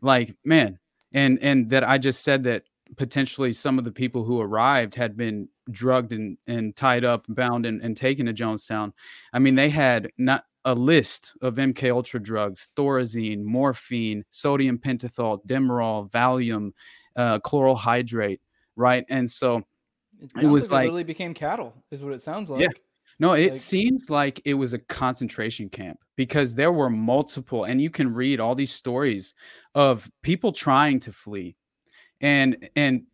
[0.00, 0.78] Like man
[1.12, 2.62] and and that i just said that
[2.96, 7.64] potentially some of the people who arrived had been drugged and, and tied up bound
[7.66, 8.92] and, and taken to jonestown.
[9.32, 15.38] I mean they had not a list of mk ultra drugs thorazine morphine sodium pentothal
[15.46, 16.70] demerol valium
[17.16, 18.40] uh, chloral hydrate
[18.76, 19.62] right and so
[20.20, 22.60] It, It was like, like- it really became cattle, is what it sounds like.
[22.60, 22.68] Yeah.
[23.18, 27.80] No, it Like- seems like it was a concentration camp because there were multiple, and
[27.80, 29.32] you can read all these stories
[29.74, 31.56] of people trying to flee,
[32.20, 33.04] and and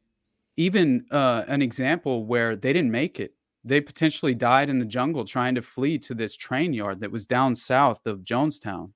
[0.57, 3.35] even uh, an example where they didn't make it.
[3.67, 7.27] They potentially died in the jungle trying to flee to this train yard that was
[7.27, 8.93] down south of Jonestown,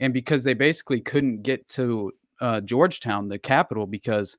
[0.00, 4.36] and because they basically couldn't get to uh, Georgetown, the capital, because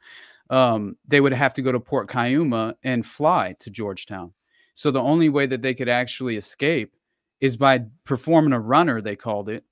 [0.50, 4.34] um, they would have to go to Port Kaituma and fly to Georgetown.
[4.74, 6.96] So the only way that they could actually escape
[7.40, 9.64] is by performing a runner, they called it,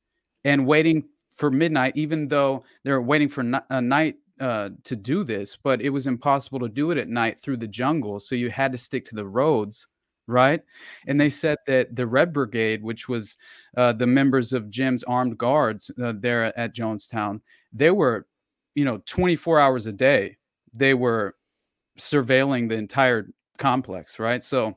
[0.44, 5.56] and waiting for midnight, even though they're waiting for a night uh, to do this,
[5.56, 8.20] but it was impossible to do it at night through the jungle.
[8.20, 9.88] So you had to stick to the roads
[10.28, 10.62] right?
[11.08, 13.38] And they said that the Red Brigade, which was
[13.78, 17.42] uh, the members of Jim's armed guards uh, there at Jonestown,
[17.74, 18.28] they were,
[18.74, 20.38] you know, 24 hours a day.
[20.74, 21.36] They were
[21.98, 24.44] surveilling the entire complex, right?
[24.44, 24.76] So,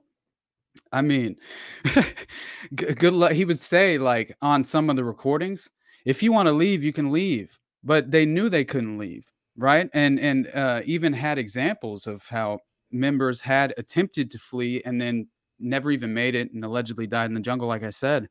[0.92, 1.36] I mean,
[2.74, 3.32] good luck.
[3.32, 5.68] He would say, like, on some of the recordings,
[6.04, 7.58] if you want to leave, you can leave.
[7.84, 9.24] But they knew they couldn't leave,
[9.56, 9.88] right?
[9.92, 12.58] And and uh, even had examples of how
[12.90, 15.28] members had attempted to flee and then
[15.60, 18.28] never even made it and allegedly died in the jungle, like I said.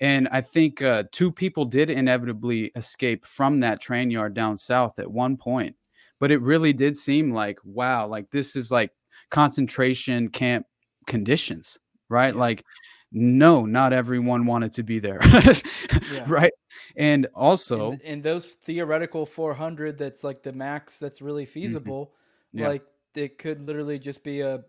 [0.00, 4.98] And I think uh, two people did inevitably escape from that train yard down south
[4.98, 5.74] at one point.
[6.20, 8.90] But it really did seem like, wow, like this is like
[9.30, 10.66] concentration camp
[11.06, 12.32] conditions, right?
[12.34, 12.40] Yeah.
[12.40, 12.64] Like,
[13.10, 15.18] no, not everyone wanted to be there,
[16.12, 16.24] Yeah.
[16.26, 16.52] right?
[16.96, 22.12] And also, and, and those theoretical 400 that's like the max that's really feasible
[22.54, 22.60] Mm-hmm.
[22.60, 22.68] Yeah.
[22.68, 22.82] like
[23.14, 24.62] it could literally just be a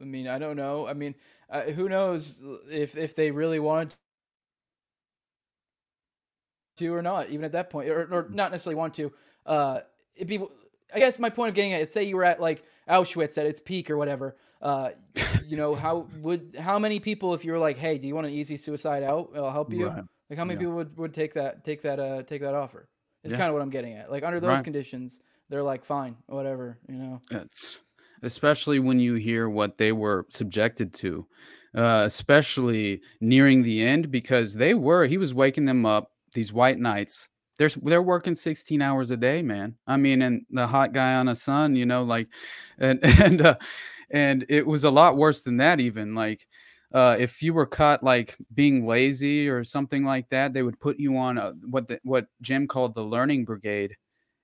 [0.00, 1.14] i mean i don't know i mean
[1.50, 3.94] uh, who knows if if they really wanted
[6.76, 9.12] to or not even at that point or, or not necessarily want to
[9.46, 9.80] uh
[10.14, 10.40] it'd be
[10.94, 13.46] i guess my point of getting at is say you were at like auschwitz at
[13.46, 14.90] its peak or whatever uh
[15.46, 18.26] you know how would how many people if you were like hey do you want
[18.26, 20.04] an easy suicide out i'll help you Right.
[20.30, 20.60] like how many Yeah.
[20.60, 22.88] people would, would take that take that uh take that offer?
[23.24, 23.38] It's Yeah.
[23.38, 24.10] kind of what I'm getting at.
[24.10, 24.64] Like under those Right.
[24.64, 27.20] conditions, they're like fine, whatever, you know.
[27.30, 27.78] It's-
[28.22, 31.26] especially when you hear what they were subjected to,
[31.74, 36.78] uh, especially nearing the end, because they were, he was waking them up, these White
[36.78, 37.28] Nights.
[37.58, 39.76] They're, they're working 16 hours a day, man.
[39.86, 42.28] I mean, and the hot Guyana sun, you know, like,
[42.78, 43.56] and, and, uh,
[44.10, 46.46] and it was a lot worse than that, even like,
[46.92, 50.98] uh, if you were caught like being lazy or something like that, they would put
[50.98, 53.96] you on a, what the, what Jim called the learning brigade,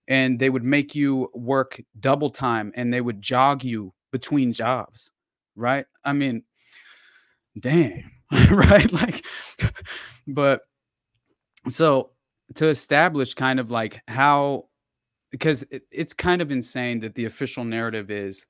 [0.08, 5.10] and they would make you work double time, and they would jog you between jobs,
[5.56, 5.86] right?
[6.04, 6.42] I mean,
[7.58, 8.10] dang,
[8.50, 8.90] right?
[8.92, 9.24] Like,
[10.26, 10.62] but
[11.68, 12.10] so
[12.54, 14.68] to establish kind of like how,
[15.30, 18.46] because it, it's kind of insane that the official narrative is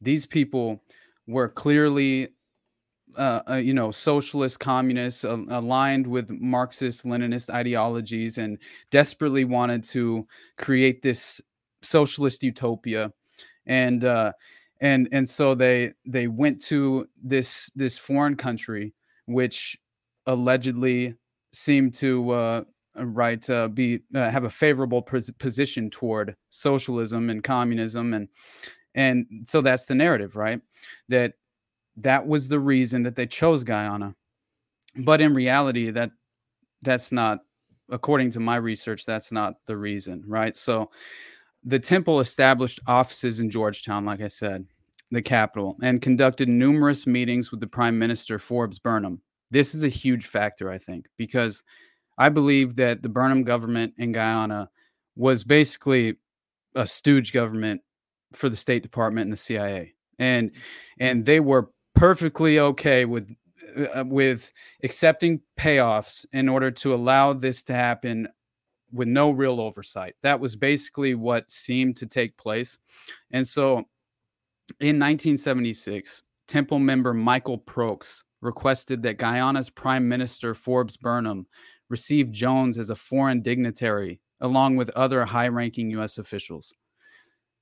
[0.00, 0.82] these people
[1.26, 2.28] were clearly
[3.16, 8.58] uh, uh, you know, socialist, communists, uh, aligned with Marxist, Leninist ideologies, and
[8.90, 11.40] desperately wanted to create this
[11.82, 13.12] socialist utopia,
[13.66, 14.32] and uh,
[14.80, 18.94] and and so they they went to this this foreign country,
[19.26, 19.78] which
[20.26, 21.14] allegedly
[21.52, 22.64] seemed to uh,
[22.96, 28.28] right uh, be uh, have a favorable pos- position toward socialism and communism, and
[28.94, 30.60] and so that's the narrative, right?
[31.08, 31.34] That
[32.02, 34.14] that was the reason that they chose Guyana.
[34.96, 36.10] But in reality, that
[36.82, 37.40] that's not,
[37.90, 40.54] according to my research, that's not the reason, right?
[40.54, 40.90] So
[41.64, 44.64] the temple established offices in Georgetown, like I said,
[45.10, 49.20] the capital, and conducted numerous meetings with the Prime Minister Forbes Burnham.
[49.50, 51.62] This is a huge factor, I think, because
[52.18, 54.68] I believe that the Burnham government in Guyana
[55.16, 56.16] was basically
[56.74, 57.80] a stooge government
[58.32, 59.94] for the State Department and the CIA.
[60.18, 60.50] And
[60.98, 63.28] and they were perfectly okay with
[63.94, 64.52] uh, with
[64.84, 68.28] accepting payoffs in order to allow this to happen
[68.92, 70.14] with no real oversight.
[70.22, 72.78] That was basically what seemed to take place.
[73.32, 73.78] And so
[74.80, 81.46] in 1976, Temple member Michael Prokes requested that Guyana's Prime Minister Forbes Burnham
[81.90, 86.18] receive Jones as a foreign dignitary along with other high ranking U.S.
[86.18, 86.72] officials.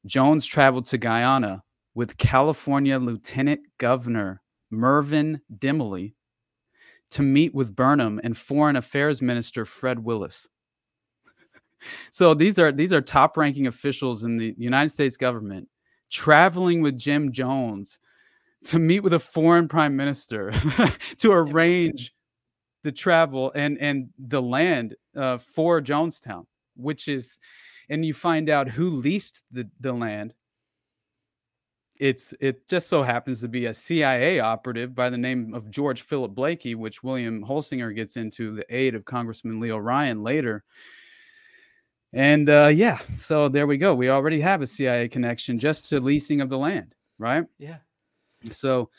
[0.04, 1.62] Jones traveled to Guyana
[1.96, 6.12] with California Lieutenant Governor Mervyn Dymally
[7.10, 10.46] to meet with Burnham and Foreign Affairs Minister Fred Willis.
[12.10, 15.68] so these are these are top ranking officials in the United States government
[16.10, 17.98] traveling with Jim Jones
[18.64, 20.52] to meet with a foreign prime minister
[21.18, 22.12] to arrange
[22.84, 26.44] the travel and and the land uh, for Jonestown,
[26.76, 27.38] which is,
[27.88, 30.34] and you find out who leased the the land.
[31.98, 36.02] It's it just so happens to be a CIA operative by the name of George
[36.02, 40.64] Philip Blakey, which William Holsinger gets into the aid of Congressman Leo Ryan later.
[42.12, 43.94] And uh, yeah, so there we go.
[43.94, 47.44] We already have a CIA connection just to leasing of the land, right?
[47.58, 47.78] Yeah.
[48.50, 48.90] So,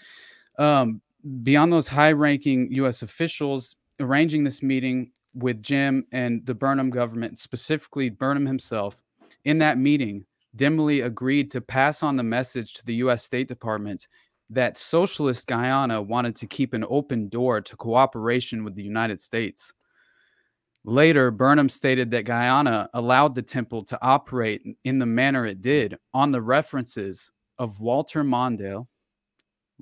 [0.57, 1.01] um,
[1.43, 3.01] beyond those high ranking U.S.
[3.01, 8.97] officials arranging this meeting with Jim and the Burnham government, specifically Burnham himself,
[9.45, 10.25] in that meeting,
[10.55, 13.23] Dymally agreed to pass on the message to the U.S.
[13.23, 14.07] State Department
[14.49, 19.73] that socialist Guyana wanted to keep an open door to cooperation with the United States.
[20.85, 25.97] Later, Burnham stated that Guyana allowed the temple to operate in the manner it did
[26.13, 27.29] on the references
[27.59, 28.87] of Walter Mondale,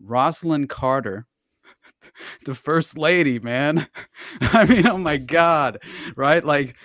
[0.04, 1.28] Rosalynn Carter,
[2.46, 3.88] the first lady, man.
[4.42, 5.84] I mean, oh my god,
[6.16, 6.44] right?
[6.44, 6.76] Like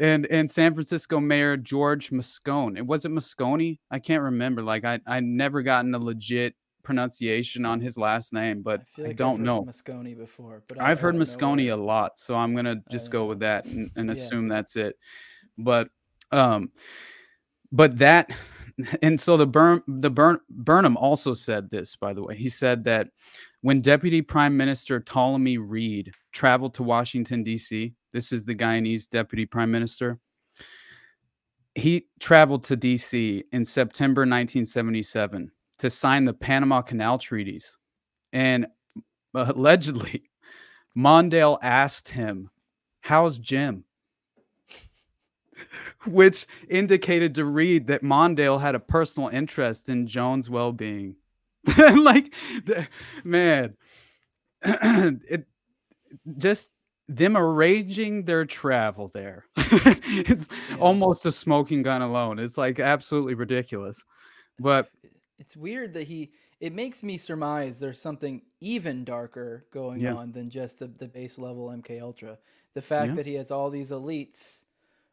[0.00, 2.76] and and San Francisco Mayor George Moscone.
[2.76, 3.78] It wasn't Moscone.
[3.90, 4.62] I can't remember.
[4.62, 9.10] Like I I never gotten a legit pronunciation on his last name, but I, like
[9.10, 9.64] I don't know.
[9.64, 13.40] Moscone before, but I, have heard Moscone a lot, so I'm gonna just go with
[13.40, 14.54] that and, and assume yeah.
[14.54, 14.96] that's it.
[15.58, 15.88] But
[16.30, 16.70] um,
[17.72, 18.30] but that
[19.02, 22.36] and so the Burn the Burn Burnham also said this, by the way.
[22.36, 23.08] He said that
[23.62, 29.44] when Deputy Prime Minister Ptolemy Reid traveled to Washington D.C., this is the Guyanese Deputy
[29.44, 30.18] Prime Minister.
[31.74, 33.44] He traveled to D.C.
[33.52, 35.50] in September 1977
[35.80, 37.76] to sign the Panama Canal treaties,
[38.32, 38.68] and
[39.34, 40.30] allegedly,
[40.96, 42.48] Mondale asked him,
[43.02, 43.84] "How's Jim?"
[46.06, 51.16] which indicated to Reid that Mondale had a personal interest in Jones' well-being.
[51.76, 52.32] like,
[52.64, 52.88] the,
[53.24, 53.76] man,
[54.62, 55.46] it
[56.38, 56.70] just
[57.08, 59.44] them arranging their travel there.
[59.56, 60.76] it's yeah.
[60.78, 62.38] almost a smoking gun alone.
[62.38, 64.02] It's like absolutely ridiculous.
[64.58, 64.90] But
[65.38, 70.14] it's weird that he it makes me surmise there's something even darker going yeah.
[70.14, 72.38] on than just the, the base level MK Ultra.
[72.74, 73.14] The fact yeah.
[73.16, 74.62] that he has all these elites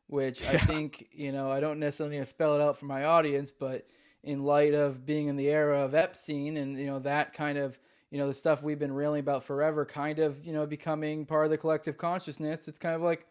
[0.07, 0.45] which.
[0.45, 3.51] I think, you know, I don't necessarily need to spell it out for my audience,
[3.51, 3.85] but
[4.23, 7.79] in light of being in the era of Epstein and, you know, that kind of,
[8.13, 11.45] you know, the stuff we've been railing about forever kind of, you know, becoming part
[11.45, 13.25] of the collective consciousness, it's kind of like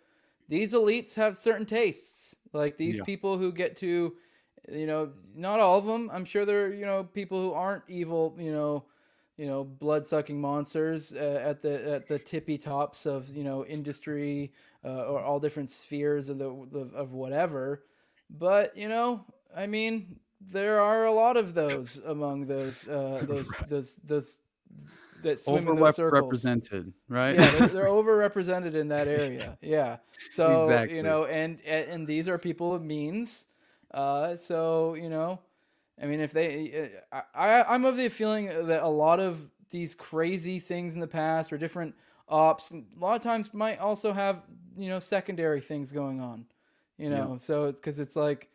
[0.48, 2.34] these elites have certain tastes.
[2.52, 3.04] Like these yeah.
[3.04, 4.12] people who get to,
[4.68, 6.10] you know, not all of them.
[6.12, 8.84] I'm sure there are, you know, people who aren't evil, you know,
[9.36, 13.64] you know, blood sucking monsters uh, at the at the tippy tops of you know
[13.64, 14.52] industry
[14.84, 16.50] uh, or all different spheres of the,
[16.92, 17.84] of whatever.
[18.28, 19.24] But you know,
[19.56, 24.38] I mean, there are a lot of those among those uh, those those those
[25.22, 26.22] that swim in those circles.
[26.22, 27.36] represented, right?
[27.36, 29.56] Yeah, they're, they're overrepresented in that area.
[29.60, 29.98] Yeah,
[30.32, 30.96] so exactly.
[30.96, 33.46] you know, and and these are people of means.
[33.92, 35.38] Uh, so you know,
[36.02, 39.94] I mean, if they, I, I I'm of the feeling that a lot of these
[39.94, 41.94] crazy things in the past or different
[42.28, 44.42] ops a lot of times might also have
[44.76, 46.44] you know secondary things going on
[46.96, 47.36] you know yeah.
[47.36, 48.48] so it's because it's like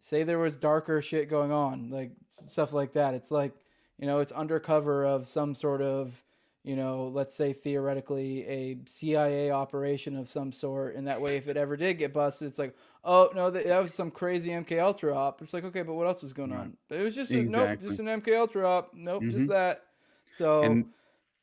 [0.00, 2.10] say there was darker shit going on like
[2.46, 3.52] stuff like that it's like
[3.98, 6.22] you know it's undercover of some sort of
[6.64, 10.96] you know let's say theoretically a cia operation of some sort.
[10.96, 12.74] And that way if it ever did get busted it's like
[13.04, 15.42] oh no that, that was some crazy mk ultra op.
[15.42, 16.76] It's like okay but what else was going on?
[16.90, 17.62] It was just exactly.
[17.62, 18.94] a, nope just an mk ultra op.
[18.94, 19.30] Nope mm-hmm.
[19.30, 19.84] just that.
[20.32, 20.86] So and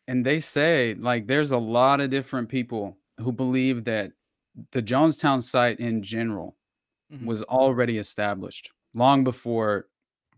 [0.07, 4.11] and they say like there's a lot of different people who believe that
[4.71, 6.55] the Jonestown site in general
[7.11, 7.25] mm-hmm.
[7.25, 9.87] was already established long before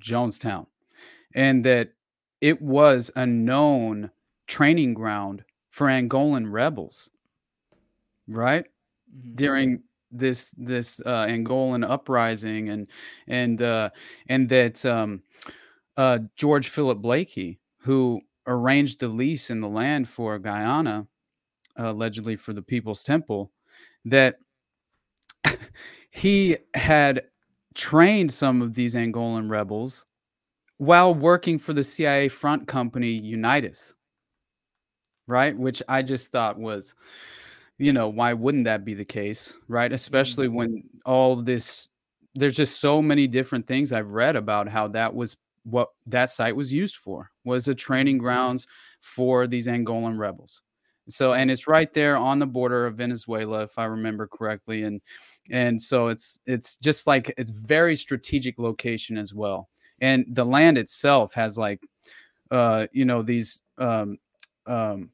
[0.02, 0.68] Jonestown.
[1.34, 1.90] And that
[2.42, 4.12] it was a known
[4.48, 7.10] training ground for Angolan rebels
[8.28, 9.36] right mm-hmm.
[9.36, 12.88] during this this uh, Angolan uprising and
[13.28, 13.90] and uh,
[14.28, 15.22] and that um,
[15.98, 21.08] uh, George Philip Blakey who arranged the lease in the land for Guyana,
[21.80, 23.52] uh, allegedly for the People's Temple,
[24.06, 24.38] that
[26.10, 27.24] he had
[27.74, 30.06] trained some of these Angolan rebels
[30.78, 33.94] while working for the CIA front company Unitas,
[35.28, 35.58] right?
[35.58, 36.96] Which I just thought was,
[37.78, 39.92] you know, why wouldn't that be the case, right?
[39.92, 40.56] Especially mm-hmm.
[40.56, 41.88] when all this,
[42.34, 46.56] there's just so many different things I've read about how that was what that site
[46.56, 48.26] was used for was a training mm-hmm.
[48.26, 48.68] grounds
[49.02, 50.62] for these Angolan rebels.
[51.08, 55.02] So and it's right there on the border of Venezuela if I remember correctly and
[55.52, 59.70] and so it's it's just like it's very strategic location as well.
[60.02, 61.82] And the land itself has like
[62.52, 64.18] uh you know these um
[64.68, 65.10] um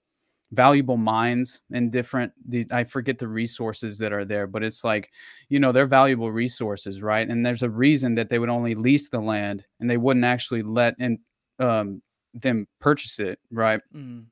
[0.51, 5.09] valuable mines and different the i forget the resources that are there but it's like
[5.47, 7.29] you know they're valuable resources right?
[7.29, 10.61] And there's a reason that they would only lease the land and they wouldn't actually
[10.61, 11.19] let and
[11.59, 12.01] um,
[12.33, 13.81] them purchase it right?
[13.95, 14.25] Mm.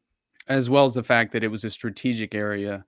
[0.50, 2.84] as well as the fact that it was a strategic area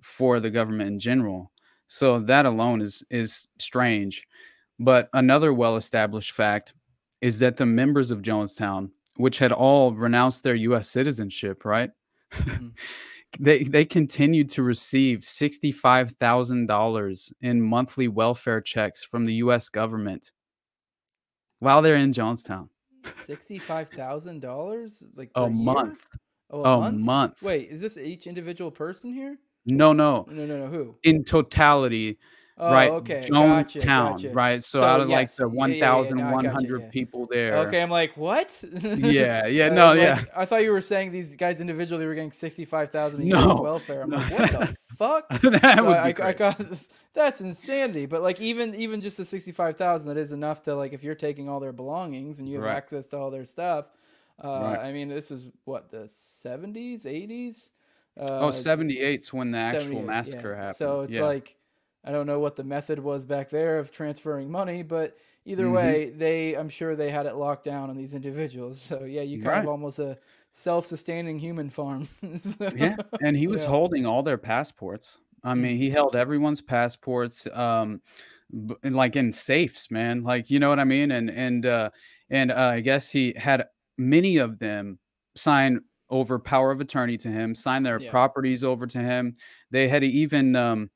[0.00, 1.52] for the government in general.
[1.86, 4.26] So that alone is is strange.
[4.80, 6.74] But another well established fact
[7.22, 11.90] is that the members of jonestown which had all renounced their us citizenship right
[12.32, 12.68] Mm-hmm.
[13.40, 19.34] they they continued to receive sixty five thousand dollars in monthly welfare checks from the
[19.34, 19.68] U.S.
[19.68, 20.32] government
[21.60, 22.68] while they're in Jonestown.
[23.22, 26.06] Sixty five thousand dollars, like a month.
[26.50, 27.00] Oh, a, a month?
[27.00, 27.42] month?
[27.42, 29.38] Wait, is this each individual person here?
[29.64, 30.66] No, no, no, no, no.
[30.66, 30.96] Who?
[31.02, 32.18] In totality,
[32.58, 32.90] Oh, right?
[32.90, 34.30] okay, gotcha, Jonestown, gotcha.
[34.30, 34.62] right?
[34.62, 36.88] So, So, out of like yes, the yeah, yeah, yeah, gotcha, 1,100 yeah.
[36.90, 37.56] people there.
[37.66, 38.62] Okay, I'm like, what?
[38.82, 40.14] Yeah, yeah, no, was yeah.
[40.16, 43.36] like- I thought you were saying these guys individually were getting sixty-five thousand a year
[43.36, 44.02] No, welfare.
[44.02, 44.18] I'm no.
[44.18, 45.28] like, what the fuck?
[45.30, 46.60] that So would I, I, I got
[47.14, 48.04] that's insanity.
[48.06, 51.14] But like even even just the sixty-five thousand, that is enough to like if you're
[51.14, 52.76] taking all their belongings and you have Right.
[52.76, 53.86] access to all their stuff.
[54.42, 54.78] Uh, Right.
[54.78, 57.72] I mean, this is what the seventies, eighties.
[58.20, 60.06] Uh, Oh, it's 78's when the actual 78, yeah.
[60.06, 60.76] massacre happened.
[60.76, 61.56] So it's like
[62.04, 65.72] I don't know what the method was back there of transferring money, but either Mhm.
[65.74, 68.80] way, they I'm sure they had it locked down on these individuals.
[68.80, 69.62] So yeah, you kind Right.
[69.64, 70.18] of almost a
[70.52, 72.08] self-sustaining human farm.
[72.36, 73.68] So- yeah, and he was yeah.
[73.70, 75.18] holding all their passports.
[75.44, 78.00] I mean, he held everyone's passports, um,
[78.66, 80.22] b- like in safes, man.
[80.22, 81.10] Like you know what I mean?
[81.10, 81.90] And and uh,
[82.30, 83.66] and uh, I guess he had
[83.98, 84.98] many of them
[85.34, 85.80] sign
[86.10, 88.10] over power of attorney to him, sign their Yeah.
[88.10, 89.34] properties over to him.
[89.70, 90.90] They had even um,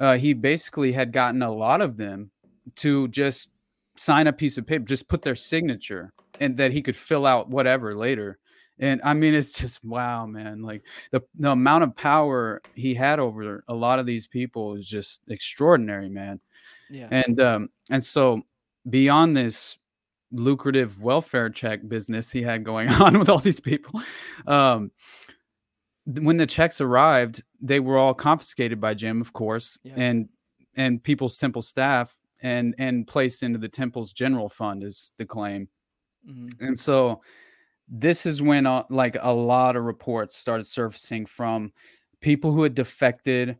[0.00, 2.30] uh, he basically had gotten a lot of them
[2.76, 3.52] to just
[3.96, 7.50] sign a piece of paper, just put their signature, and that he could fill out
[7.50, 8.38] whatever later.
[8.78, 10.62] And I mean, it's just wow, man.
[10.62, 14.88] Like the the amount of power he had over a lot of these people is
[14.88, 16.40] just extraordinary, man.
[16.88, 17.08] yeah.
[17.10, 18.42] And um and so
[18.88, 19.76] beyond this
[20.32, 24.00] lucrative welfare check business he had going on with all these people,
[24.46, 24.90] um
[26.18, 29.94] when the checks arrived, they were all confiscated by Jim, of course, Yeah.
[29.96, 30.28] and
[30.76, 35.68] and People's Temple staff and and placed into the temple's general fund is the claim.
[36.28, 36.50] Mhm.
[36.60, 37.20] And so
[37.88, 41.72] this is when uh, like a lot of reports started surfacing from
[42.20, 43.58] people who had defected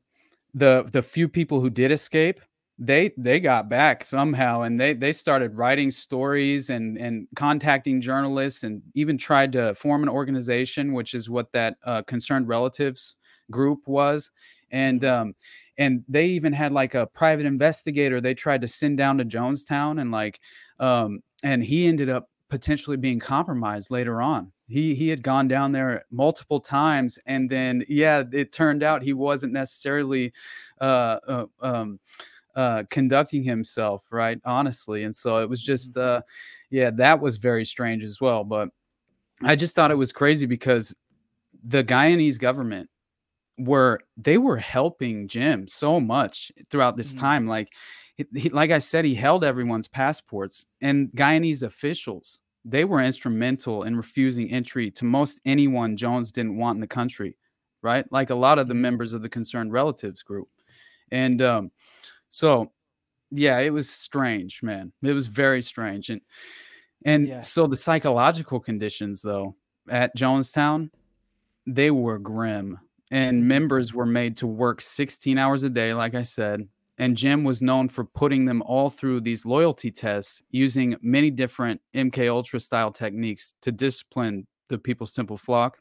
[0.55, 2.41] the the few people who did escape
[2.83, 8.63] they they got back somehow and they they started writing stories and and contacting journalists
[8.63, 13.17] and even tried to form an organization which is what that uh, concerned relatives
[13.51, 14.31] group was
[14.73, 15.35] and um
[15.77, 20.01] and they even had like a private investigator they tried to send down to jonestown
[20.01, 20.41] and like
[20.79, 24.53] um and he ended up potentially being compromised later on.
[24.69, 29.13] He he had gone down there multiple times, and then yeah, it turned out he
[29.13, 30.33] wasn't necessarily
[30.81, 31.99] uh, uh, um,
[32.57, 36.23] uh, conducting himself right, honestly, and so it was just uh,
[36.71, 38.45] yeah, that was very strange as well.
[38.45, 38.69] But
[39.43, 40.95] I just thought it was crazy because
[41.65, 42.89] the Guyanese government
[43.59, 47.19] were they were helping Jim so much throughout this Mhm.
[47.19, 47.47] time.
[47.47, 47.69] Like,
[48.35, 53.97] he, like I said, he held everyone's passports, and Guyanese officials they were instrumental in
[53.97, 57.37] refusing entry to most anyone Jones didn't want in the country,
[57.83, 58.05] right?
[58.13, 58.81] Like a lot of the Mhm.
[58.81, 60.49] members of the concerned relatives group,
[61.11, 61.71] and um,
[62.31, 62.73] so
[63.31, 64.93] yeah, it was strange, man.
[65.03, 66.21] It was very strange, and
[67.05, 67.41] and Yeah.
[67.41, 69.57] so the psychological conditions though
[69.89, 70.91] at Jonestown
[71.67, 72.79] they were grim
[73.11, 73.47] and Mhm.
[73.47, 76.67] members were made to work 16 hours a day like i said
[76.99, 81.81] and jim was known for putting them all through these loyalty tests using many different
[81.95, 85.79] mk ultra style techniques to discipline the people's temple flock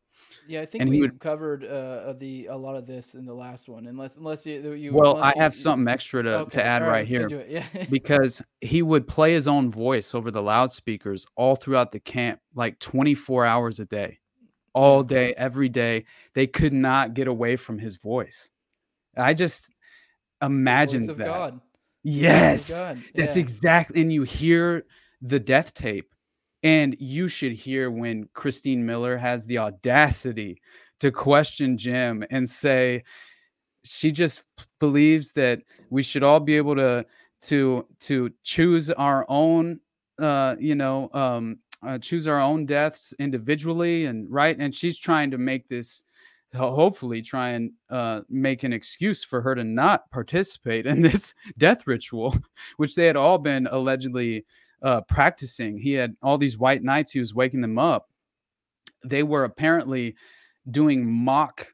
[0.47, 3.33] Yeah, I think and we would- covered uh, the a lot of this in the
[3.33, 3.87] last one.
[3.87, 6.81] Unless unless you you well unless i have you- something extra to, Okay, to add
[6.83, 7.85] right, let's here Yeah.
[7.89, 12.79] because he would play his own voice over the loudspeakers all throughout the camp like
[12.79, 14.19] 24 hours a day
[14.73, 16.05] all day every day
[16.35, 18.49] they could not get away from his voice
[19.17, 19.71] i just
[20.41, 21.59] imagine that God.
[22.03, 24.85] Yes God, that's exactly and you hear
[25.21, 26.13] the death tape
[26.63, 30.61] and you should hear when christine miller has the audacity
[30.99, 33.03] to question jim and say
[33.83, 34.43] she just
[34.79, 37.05] believes that we should all be able to
[37.41, 39.79] to to choose our own
[40.19, 44.57] uh you know um uh, choose our own deaths individually and right?
[44.59, 46.03] And she's trying to make this
[46.55, 51.85] hopefully try and uh, make an excuse for her to not participate in this death
[51.85, 52.35] ritual
[52.77, 54.45] which they had all been allegedly
[54.81, 55.77] uh, practicing.
[55.77, 58.09] He had all these White Nights he was waking them up.
[59.03, 60.15] They were apparently
[60.69, 61.67] doing mock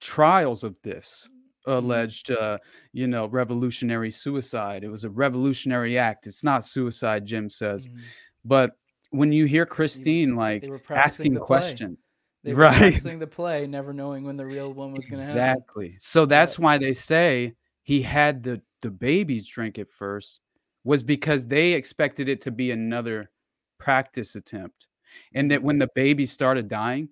[0.00, 1.28] trials of this
[1.66, 2.58] alleged uh,
[2.92, 4.84] you know revolutionary suicide.
[4.84, 6.26] It was a revolutionary act.
[6.26, 7.86] It's not suicide jim says.
[7.86, 8.00] Mhm.
[8.44, 8.72] but
[9.10, 12.06] when you hear christine like they were practicing asking the questions.
[12.42, 12.76] They were right.
[12.76, 15.38] practicing the play, never knowing when the real one was going to happen.
[15.38, 15.96] exactly.
[16.00, 20.40] So that's why they say he had the the babies drink it first
[20.84, 23.30] was because they expected it to be another
[23.78, 24.86] practice attempt
[25.34, 27.08] and that when the baby started dying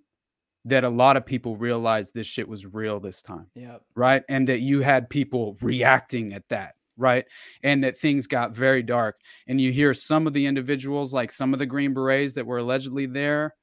[0.65, 3.79] that a lot of people realized this shit was real this time Yeah.
[3.95, 4.23] right?
[4.29, 7.25] And that you had people reacting at that, right?
[7.63, 9.21] And that things got very dark.
[9.47, 12.59] And you hear some of the individuals, like some of the Green Berets that were
[12.59, 13.55] allegedly there.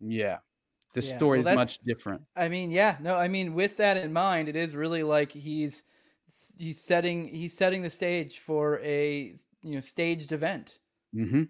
[0.00, 0.38] Yeah,
[0.94, 2.22] the Yeah, story well, is much different.
[2.36, 5.84] I mean, yeah, no, I mean, with that in mind, it is really like he's
[6.58, 10.78] he's setting he's setting the stage for a you know staged event
[11.14, 11.44] Mm-hmm.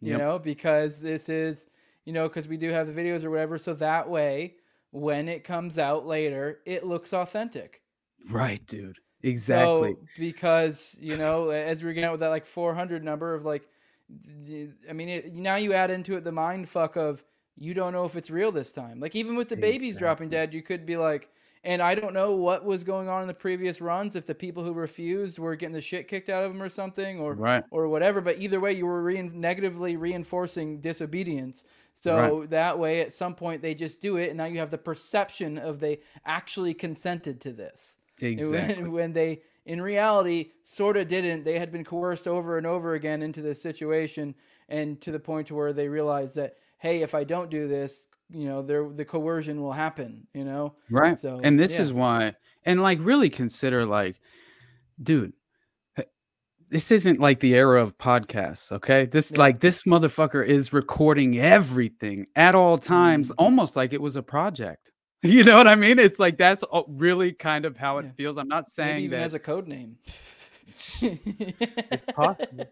[0.00, 1.68] you know because this is
[2.04, 4.54] you know because we do have the videos or whatever so that way
[4.90, 7.80] when it comes out later it looks authentic
[8.30, 8.98] Right, dude.
[9.22, 9.92] Exactly.
[9.92, 13.44] so because you know as we we're getting out with that like 400 number of
[13.44, 13.68] like
[14.88, 17.24] I mean it, now you add into it the mind fuck of
[17.56, 20.52] you don't know if it's real this time like even with the babies dropping dead
[20.52, 21.30] you could be like
[21.64, 24.62] and i don't know what was going on in the previous runs if the people
[24.62, 27.64] who refused were getting the shit kicked out of them or something or Right.
[27.70, 28.20] or whatever.
[28.20, 31.64] But either way, you were rein negatively reinforcing disobedience.
[31.94, 34.76] So that way, at some point, they just do it, and now you have the
[34.78, 37.98] perception of they actually consented to this.
[38.40, 41.44] And when- When, they, in reality, sort of didn't.
[41.44, 44.34] They had been coerced over and over again into this situation,
[44.68, 48.06] and to the point to where they realized that, hey, if I don't do this,
[48.30, 50.26] you know, there the coercion will happen.
[50.34, 51.18] You know, Right.
[51.18, 51.80] So, and this yeah.
[51.82, 54.16] is why, and like really consider like,
[55.02, 55.32] dude,
[56.70, 58.72] this isn't like the era of podcasts.
[58.72, 59.06] Okay.
[59.06, 59.38] This Yeah.
[59.38, 63.34] like this motherfucker is recording everything at all times, Mhm.
[63.38, 64.90] almost like it was a project.
[65.22, 65.98] You know what I mean?
[65.98, 68.12] It's like that's really kind of how it Yeah.
[68.12, 68.36] feels.
[68.38, 69.96] I'm not maybe saying even that has a code name.
[70.66, 72.66] it's possible.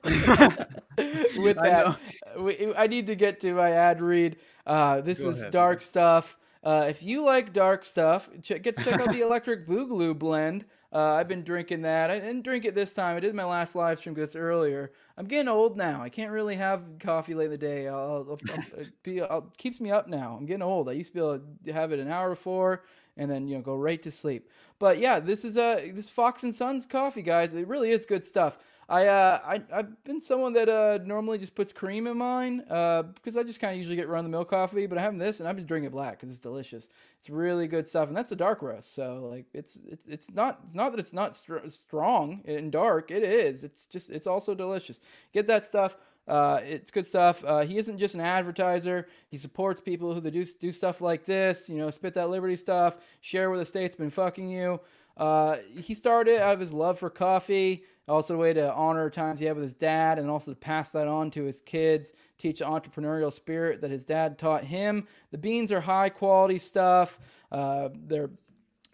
[1.37, 1.99] with I that,
[2.39, 4.37] we, I need to get to my ad read.
[4.67, 6.37] Uh, this Go is ahead, dark stuff.
[6.65, 10.65] Uh, if you like dark stuff, check, get check out the Electric Boogaloo blend.
[10.93, 12.11] Uh, I've been drinking that.
[12.11, 13.17] I didn't drink it this time.
[13.17, 14.93] I did my last live stream this earlier.
[15.17, 16.03] I'm getting old now.
[16.03, 17.89] I can't really have coffee late in the day.
[17.89, 20.37] I'll, I'll, I'll be I'll, keeps me up now.
[20.39, 20.91] I'm getting old.
[20.91, 22.85] I used to be able to have it an hour before
[23.17, 24.49] and then you know go right to sleep.
[24.79, 27.53] But yeah, this is uh this Fox and Sons coffee, guys.
[27.55, 28.59] It really is good stuff.
[28.89, 33.03] I uh I I've been someone that uh normally just puts cream in mine uh
[33.03, 35.41] because I just kind of usually get run the mill coffee, but I have this
[35.41, 36.89] and I'm just drinking it black because it's delicious.
[37.19, 38.95] It's really good stuff, and that's a dark roast.
[38.95, 43.11] So like it's it's it's not it's not that it's not str- strong and dark.
[43.11, 43.63] It is.
[43.65, 45.01] It's just it's also delicious.
[45.33, 45.97] Get that stuff.
[46.29, 47.45] Uh, it's good stuff.
[47.45, 49.09] Uh, he isn't just an advertiser.
[49.29, 51.69] He supports people who do do stuff like this.
[51.69, 52.99] You know, spit that liberty stuff.
[53.21, 54.81] Share where the state's been fucking you.
[55.17, 59.41] Uh, he started out of his love for coffee, also a way to honor times
[59.41, 62.15] he had with his dad, and also to pass that on to his kids.
[62.39, 65.07] Teach the entrepreneurial spirit that his dad taught him.
[65.31, 67.19] The beans are high quality stuff.
[67.51, 68.31] Uh, they're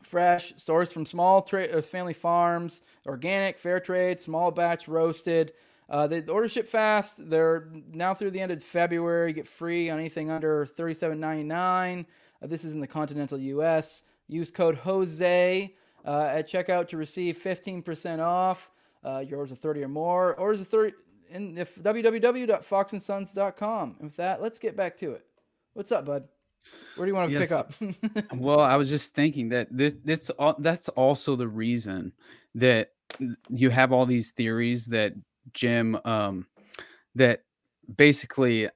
[0.02, 5.52] fresh, sourced from small tra- family farms, organic, fair trade, small batch roasted.
[5.88, 7.28] Uh, they the order ship fast.
[7.30, 9.32] They're now through the end of February.
[9.32, 12.06] Get free on anything under thirty-seven ninety-nine.
[12.42, 14.02] Uh, this is in the continental U.S.
[14.28, 15.74] Use code Jose
[16.04, 18.70] uh, at checkout to receive fifteen percent off.
[19.04, 20.34] Uh, your orders of thirty or more.
[20.34, 20.94] Orders of thirty
[21.30, 23.94] in if www.foxnsons.com.
[23.98, 25.24] And with that, let's get back to it.
[25.74, 26.26] What's up, bud?
[26.96, 27.48] Where do you want to Yes.
[27.48, 27.72] pick up?
[28.38, 32.12] Well, I was just thinking that this this that's also the reason
[32.54, 32.92] that
[33.48, 35.14] you have all these theories that
[35.52, 36.46] Jim um
[37.14, 37.42] that
[37.96, 38.68] basically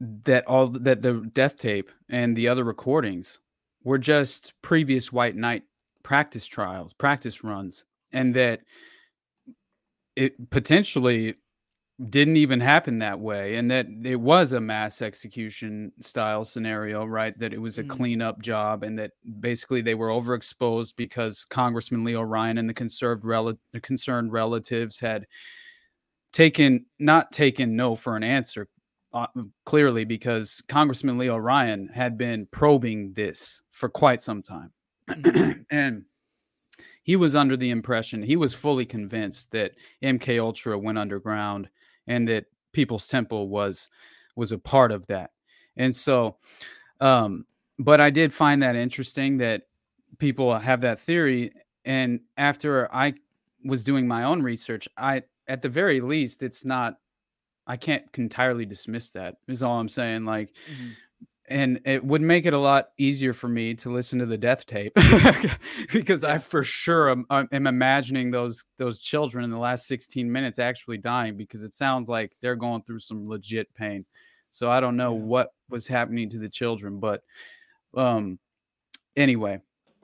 [0.00, 3.40] that all that the death tape and the other recordings
[3.82, 5.62] were just previous White Night
[6.02, 8.60] practice trials, practice runs and that
[10.16, 11.34] it potentially
[12.10, 17.38] didn't even happen that way and that it was a mass execution style scenario right
[17.38, 17.88] that it was a Mm.
[17.88, 23.24] cleanup job and that basically they were overexposed because congressman leo ryan and the conserved
[23.24, 25.24] rel- the concerned relatives had
[26.34, 28.68] taken not taken no for an answer
[29.14, 29.28] uh,
[29.64, 34.70] clearly because congressman leo ryan had been probing this for quite some time.
[35.70, 36.04] And
[37.04, 39.72] he was under the impression he was fully convinced that
[40.02, 41.68] mk ultra went underground
[42.08, 43.88] and that people's temple was
[44.36, 45.30] was a part of that.
[45.76, 46.38] And so
[47.00, 47.46] um
[47.78, 49.62] but i did find that interesting that
[50.18, 51.52] people have that theory.
[51.84, 53.14] And after i
[53.64, 56.96] was doing my own research i at the very least it's not
[57.66, 60.96] i can't entirely dismiss that is all i'm saying like Mhm.
[61.48, 64.64] and it would make it a lot easier for me to listen to the death
[64.64, 64.94] tape
[65.92, 70.30] because I for sure am, am am imagining those those children in the last 16
[70.32, 74.06] minutes actually dying because it sounds like they're going through some legit pain.
[74.50, 75.22] So I don't know Yeah.
[75.22, 77.22] what was happening to the children, but
[77.94, 78.38] um
[79.16, 79.60] anyway,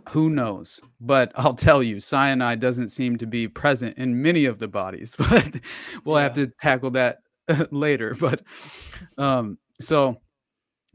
[0.08, 0.80] who knows?
[1.00, 5.16] But I'll tell you, cyanide doesn't seem to be present in many of the bodies,
[5.30, 5.60] but
[6.04, 7.18] we'll have to tackle that
[7.70, 8.16] later.
[8.18, 8.42] But
[9.18, 10.16] um so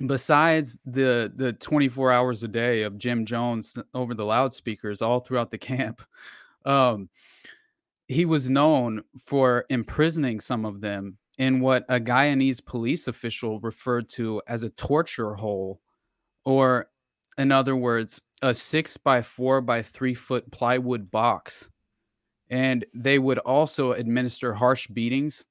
[0.06, 5.51] besides the the 24 hours a day of Jim Jones over the loudspeakers all throughout
[5.51, 6.01] the camp
[6.66, 7.10] um
[8.08, 14.10] he was known for imprisoning some of them in what a Guyanese police official referred
[14.10, 15.80] to as a torture hole
[16.43, 16.88] or
[17.38, 21.69] in other words a 6 by 4 by 3 foot plywood box.
[22.49, 25.45] And they would also administer harsh beatings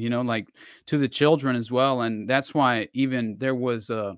[0.00, 0.48] you know like
[0.86, 2.02] to the children as well.
[2.02, 4.16] And that's why even there was a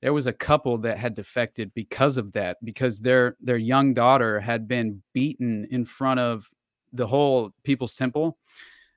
[0.00, 4.40] there was a couple that had defected because of that because their their young daughter
[4.40, 6.48] had been beaten in front of
[6.92, 8.38] the whole people's temple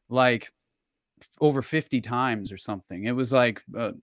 [0.09, 0.51] like
[1.41, 3.05] over 50 times or something.
[3.05, 3.93] It was like uh,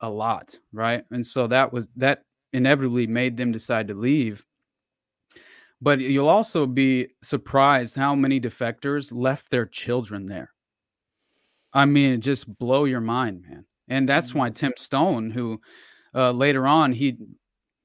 [0.00, 1.04] a lot right?
[1.10, 2.22] And so that was that
[2.52, 4.44] inevitably made them decide to leave.
[5.80, 10.52] But you'll also be surprised how many defectors left their children there.
[11.72, 13.66] I mean just blow your mind man.
[13.88, 14.34] And that's Mhm.
[14.36, 15.60] why Tim Stoen who
[16.14, 17.18] uh, later on he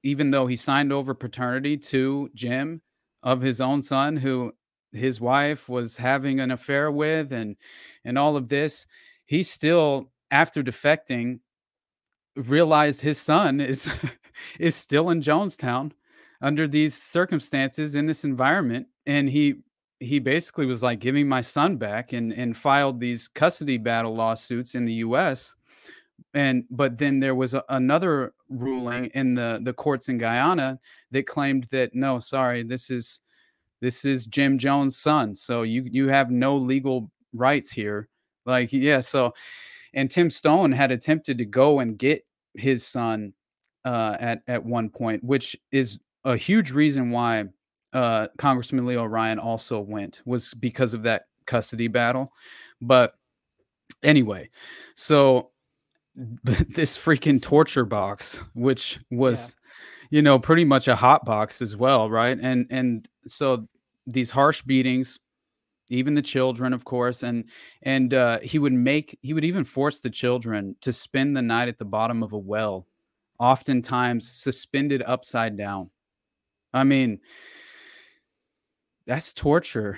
[0.03, 2.81] even though he signed over paternity to jim
[3.23, 4.53] of his own son who
[4.91, 7.55] his wife was having an affair with and
[8.05, 8.85] and all of this
[9.25, 11.39] he still after defecting
[12.35, 13.89] realized his son is
[14.59, 15.91] is still in jonestown
[16.41, 19.55] under these circumstances in this environment and he
[19.99, 24.75] he basically was like giving my son back and and filed these custody battle lawsuits
[24.75, 25.55] in the US
[26.33, 30.79] and but then there was a, another ruling in the the courts in Guyana
[31.11, 33.21] that claimed that no sorry this is
[33.81, 38.09] this is Jim Jones son so you you have no legal rights here.
[38.45, 39.33] Like yeah so
[39.93, 42.23] and Tim Stoen had attempted to go and get
[42.53, 43.33] his son
[43.87, 47.45] uh at at one point which is a huge reason why
[47.93, 52.33] uh Congressman Leo Ryan also went was because of that custody battle.
[52.81, 53.15] But
[54.03, 54.49] anyway
[54.93, 55.51] so
[56.43, 59.55] this freaking torture box which was
[60.09, 62.37] you know pretty much a hot box as well right?
[62.41, 63.67] And and so
[64.05, 65.19] these harsh beatings
[65.89, 67.45] even the children of course and
[67.83, 71.69] and uh he would make he would even force the children to spend the night
[71.69, 72.85] at the bottom of a well
[73.39, 75.89] oftentimes suspended upside down
[76.73, 77.19] i mean
[79.05, 79.97] that's torture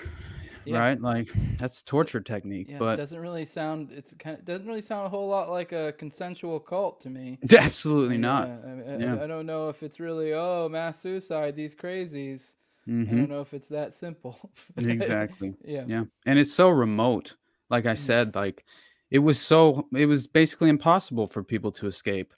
[0.66, 0.80] Yeah.
[0.80, 3.92] right like that's torture technique Yeah, it doesn't really sound.
[3.92, 7.40] It's kind of doesn't really sound a whole lot like a consensual cult to me.
[7.58, 9.24] absolutely not I, I- Yeah.
[9.24, 12.56] I, don't know if it's really oh mass suicide these crazies.
[12.88, 13.10] I Mhm.
[13.18, 14.38] don't know if it's that simple.
[14.78, 15.84] exactly yeah.
[15.88, 17.36] yeah and it's so remote
[17.70, 17.98] like i Mm.
[17.98, 18.64] said like
[19.10, 22.34] it was so it was basically impossible for people to escape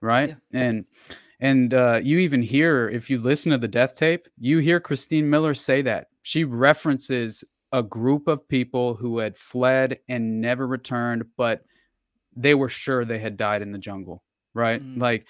[0.00, 0.36] right?
[0.52, 0.84] And
[1.40, 5.28] and uh you even hear if you listen to the death tape you hear christine
[5.28, 6.08] miller say that.
[6.22, 7.42] She references
[7.72, 11.64] a group of people who had fled and never returned but
[12.36, 14.22] they were sure they had died in the jungle
[14.54, 14.82] right?
[14.82, 15.00] Mm.
[15.00, 15.26] like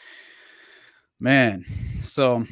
[1.20, 1.64] man
[2.02, 2.44] so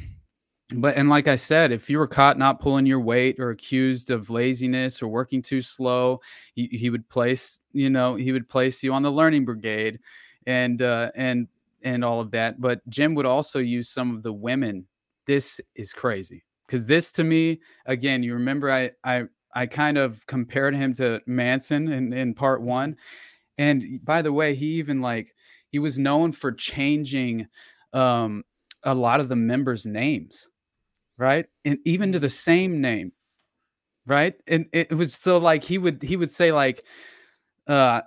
[0.75, 4.11] but and like I said, if you were caught not pulling your weight or accused
[4.11, 6.21] of laziness or working too slow,
[6.53, 9.99] he, he would place you know he would place you on the learning brigade,
[10.45, 11.47] and uh, and
[11.83, 12.59] and all of that.
[12.59, 14.87] But Jim would also use some of the women.
[15.25, 18.23] This is crazy because this to me again.
[18.23, 19.23] You remember I I
[19.53, 22.97] I kind of compared him to Manson in in part one,
[23.57, 25.33] and by the way, he even like
[25.69, 27.47] he was known for changing
[27.93, 28.43] um
[28.83, 30.47] a lot of the members' names
[31.19, 33.11] right and even to the same name
[34.07, 36.83] right and it was so like he would he would say like
[37.67, 38.01] uh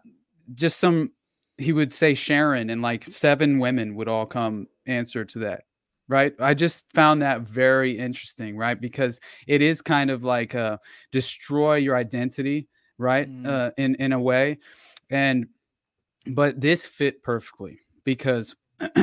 [0.54, 1.12] just some
[1.58, 5.62] he would say sharon and like seven women would all come answer to that
[6.08, 6.34] right?
[6.40, 8.78] I just found that very interesting right?
[8.78, 10.78] Because it is kind of like uh
[11.12, 13.46] destroy your identity right Mm.
[13.46, 14.58] uh in in a way
[15.10, 15.46] and
[16.26, 18.54] but this fit perfectly because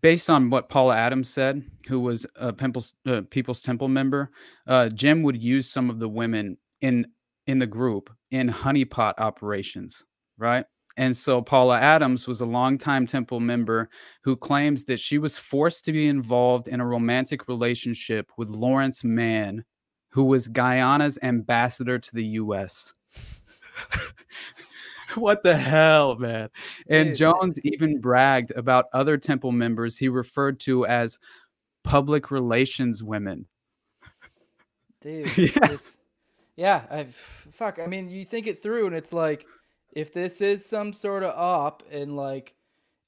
[0.00, 4.30] based on what Paula Adams said, who was a People's, uh, People's Temple member,
[4.66, 7.06] uh, Jim would use some of the women in
[7.46, 10.04] in the group in honeypot operations,
[10.38, 10.64] right?
[10.96, 13.88] And so Paula Adams was a longtime Temple member
[14.24, 19.04] who claims that she was forced to be involved in a romantic relationship with Laurence
[19.04, 19.64] Mann,
[20.08, 22.92] who was Guyana's ambassador to the U.S.
[25.14, 26.48] what the hell, man?
[26.88, 31.18] And Jones even bragged about other temple members he referred to as
[31.84, 33.46] public relations women.
[35.00, 35.68] Dude, Yeah.
[35.68, 35.98] this,
[36.56, 37.78] yeah, I fuck.
[37.78, 39.46] I mean, you think it through, and it's like,
[39.92, 42.54] if this is some sort of op, and like,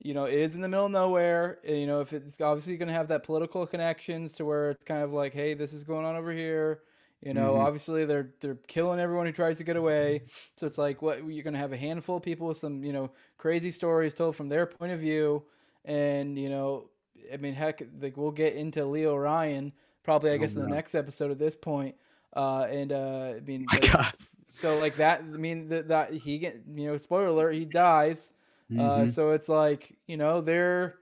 [0.00, 2.88] you know, it is in the middle of nowhere, you know, if it's obviously going
[2.88, 6.06] to have that political connections to where it's kind of like, hey, this is going
[6.06, 6.80] on over here.
[7.22, 7.64] You know, Mhm.
[7.66, 10.22] obviously they're they're killing everyone who tries to get away.
[10.56, 12.94] So it's like, what you're going to have a handful of people with some, you
[12.94, 15.42] know, crazy stories told from their point of view,
[15.84, 16.88] and you know,
[17.30, 19.72] I mean, heck, like we'll get into Leo Ryan
[20.02, 21.94] probably, I Oh, guess, in the next episode at this point.
[22.34, 24.14] Uh, and uh, I mean, like, God.
[24.50, 25.20] So like that.
[25.20, 28.32] I mean, that that he get, you know, spoiler alert, he dies.
[28.76, 29.08] Uh, Mhm.
[29.08, 30.96] so it's like, you know, they're,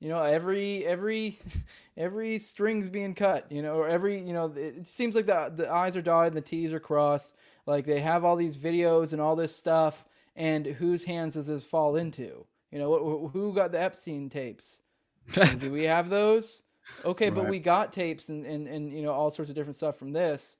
[0.00, 1.38] you know every every
[1.96, 5.70] every string's being cut you know or every you know it seems like the the
[5.72, 7.34] i's are dotted and the t's are crossed
[7.66, 10.04] like they have all these videos and all this stuff
[10.36, 12.92] and whose hands does this fall into you know
[13.28, 14.82] wh- who got the epstein tapes
[15.58, 16.62] do we have those
[17.04, 19.96] okay but we got tapes and, and and you know all sorts of different stuff
[19.96, 20.58] from this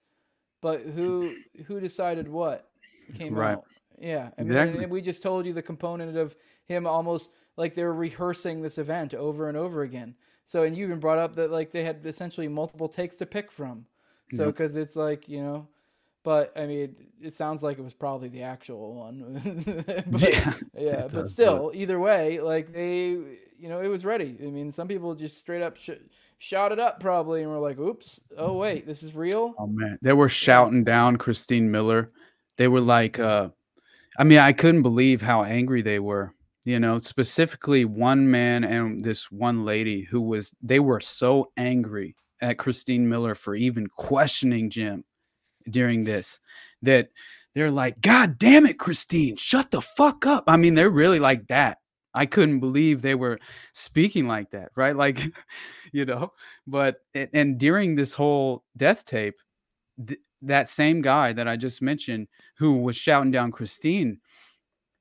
[0.65, 1.35] but who
[1.67, 2.71] who decided what
[3.15, 3.53] came Right.
[3.53, 3.65] out?
[4.01, 4.83] Yeah I mean, Exactly.
[4.85, 6.37] and we just told you the component of
[6.67, 10.15] him almost like they were rehearsing this event over and over again.
[10.45, 13.53] So and you even brought up that like they had essentially multiple takes to pick
[13.53, 13.87] from.
[14.31, 15.69] So because it's like you know
[16.25, 19.85] but i mean it sounds like it was probably the actual one.
[20.07, 23.19] But, Yeah, yeah but does, still either way like they
[23.59, 25.91] you know it was ready i mean some people just straight up sh-
[26.39, 29.99] shot it up probably and were like oops oh wait this is real Oh man,
[30.03, 32.11] they were shouting down Christine Miller.
[32.57, 33.49] They were like, uh,
[34.19, 36.35] I mean, I couldn't believe how angry they were.
[36.65, 40.55] You know, specifically one man and this one lady who was.
[40.63, 45.05] They were so angry at Christine Miller for even questioning Jim
[45.69, 46.41] during this
[46.83, 47.09] that
[47.55, 50.45] they're like, God damn it, Christine, shut the fuck up.
[50.47, 51.79] I mean, they're really like that.
[52.15, 53.39] I couldn't believe they were
[53.73, 54.97] speaking like that, right?
[54.97, 55.21] Like,
[55.93, 56.33] you know,
[56.67, 59.35] but and, during this whole death tape,
[60.07, 64.21] th- that same guy that I just mentioned who was shouting down Christine,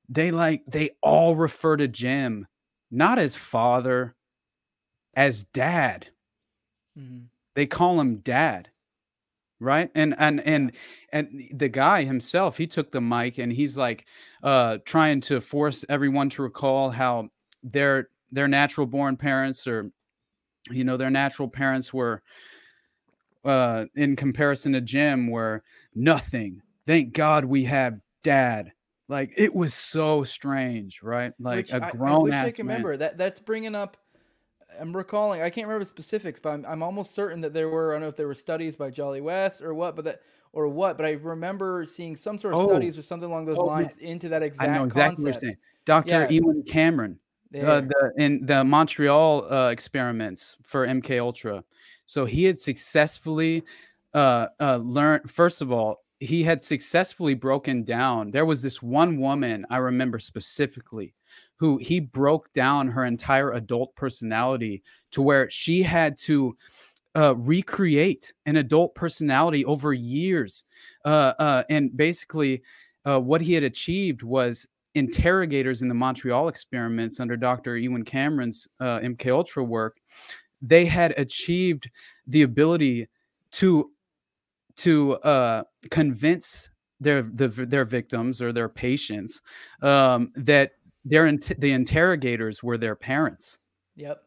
[0.09, 2.47] they like they all refer to Jim
[2.91, 4.15] not as father,
[5.15, 6.07] as dad.
[6.97, 7.29] Mhm.
[7.55, 8.69] They call him dad.
[9.63, 9.89] Right?
[9.95, 10.73] And and and
[11.13, 14.05] and the guy himself, he took the mic and he's like
[14.43, 17.29] uh trying to force everyone to recall how
[17.63, 19.89] their their natural born parents or
[20.69, 22.21] you know their natural parents were
[23.45, 25.63] uh in comparison to Jim were
[25.95, 26.61] nothing.
[26.85, 28.73] Thank God we have dad.
[29.07, 31.31] Like it was so strange, right?
[31.39, 32.75] Like Which a I- I, grown wish I can man.
[32.77, 33.17] remember that.
[33.17, 33.95] That's bringing up.
[34.79, 35.41] I'm recalling.
[35.41, 37.91] I can't remember the specifics, but I'm, I'm almost certain that there were.
[37.91, 40.21] I don't know if there were studies by Jolly West or what, but that
[40.51, 40.97] or what.
[40.97, 42.67] But I remember seeing some sort of Oh.
[42.67, 43.83] studies or something along those Oh, man.
[43.83, 45.25] lines into that exact I know exactly concept.
[45.25, 45.57] what you're saying.
[45.85, 46.09] Dr.
[46.11, 46.29] Yeah.
[46.29, 47.19] Ewen Cameron,
[47.55, 51.63] uh, the in the Montreal uh, experiments for MK Ultra.
[52.05, 53.63] So he had successfully
[54.13, 55.29] uh, uh, learned.
[55.29, 58.31] First of all, he had successfully broken down.
[58.31, 61.13] There was this one woman I remember specifically
[61.63, 66.57] who he broke down her entire adult personality to where she had to
[67.15, 70.65] uh, recreate an adult personality over years.
[71.05, 72.61] Uh, uh, and basically,
[73.05, 77.77] uh, what he had achieved was interrogators in the Montreal experiments under Dr.
[77.77, 80.01] Ewen Cameron's uh, MK Ultra work.
[80.61, 81.89] They had achieved
[82.27, 83.07] the ability
[83.51, 83.89] to
[84.75, 89.41] to uh, convince their the, their victims or their patients
[89.81, 90.73] um, that
[91.05, 93.57] their the interrogators were their parents.
[93.95, 94.23] Yep.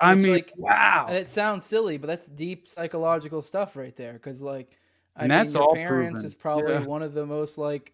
[0.00, 1.06] I It's mean, like- wow.
[1.08, 4.14] And it sounds silly, but that's deep psychological stuff right there.
[4.14, 4.78] Because like,
[5.16, 6.26] I And mean, that's your all parents proven.
[6.26, 6.84] is probably Yeah.
[6.84, 7.92] one of the most like,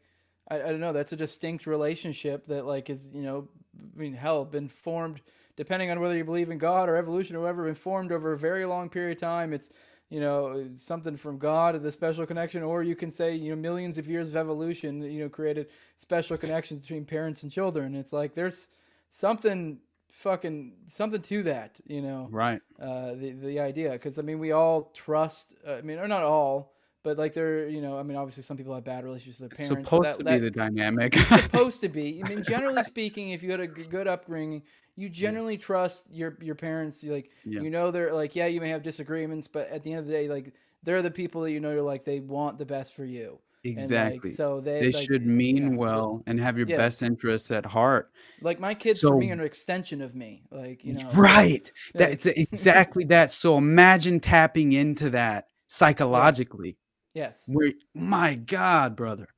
[0.48, 0.92] I, I don't know.
[0.92, 5.20] That's a distinct relationship that like is you know, I mean, hell, been formed
[5.56, 8.38] depending on whether you believe in God or evolution or whatever, been formed over a
[8.38, 9.52] very long period of time.
[9.54, 9.70] It's
[10.08, 13.98] you know something from God, the special connection, or you can say you know millions
[13.98, 17.94] of years of evolution, you know, created special connections between parents and children.
[17.94, 18.68] It's like there's
[19.10, 19.78] something
[20.08, 22.60] fucking something to that, you know right.
[22.80, 26.22] uh, the the idea because I mean we all trust uh, I mean or not
[26.22, 26.75] all
[27.06, 29.56] but like they're you know I mean obviously some people have bad relationships with their
[29.56, 31.16] parents It's supposed that, to that, be the dynamic.
[31.16, 34.62] It's supposed to be I mean generally speaking if you had a good upbringing
[34.96, 37.60] you generally trust your your parents you like Yeah.
[37.60, 40.12] you know they're like yeah you may have disagreements but at the end of the
[40.12, 40.52] day like
[40.82, 43.76] they're the people that you know you're like they want the best for you And,
[43.76, 44.30] like, exactly.
[44.32, 46.78] so they they like, should mean yeah, well and have your Yeah.
[46.78, 48.10] best interests at heart.
[48.40, 51.70] like my kids for me are an extension of me like you know right.
[51.94, 53.30] like- That's exactly that.
[53.30, 56.76] So imagine tapping into that psychologically.
[57.16, 59.28] Yes Where my God, brother.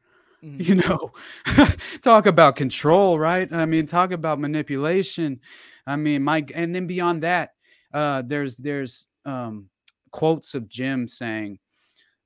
[0.44, 0.66] Mhm.
[0.66, 1.12] You know,
[2.02, 3.52] talk about control, right?
[3.52, 5.40] I mean, talk about manipulation.
[5.86, 7.50] I mean, my and then beyond that,
[7.92, 9.70] uh, there's there's um
[10.12, 11.58] quotes of Jim saying,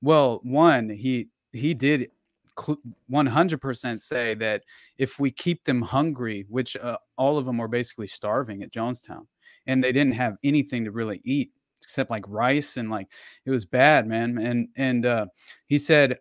[0.01, 2.09] well, one, he he did
[3.07, 4.63] 100% say that
[4.97, 9.27] if we keep them hungry, which uh, all of them were basically starving at Jonestown,
[9.67, 11.51] and they didn't have anything to really eat
[11.83, 13.07] except like rice and like
[13.45, 14.37] it was bad, man.
[14.37, 15.25] And and uh,
[15.67, 16.19] he said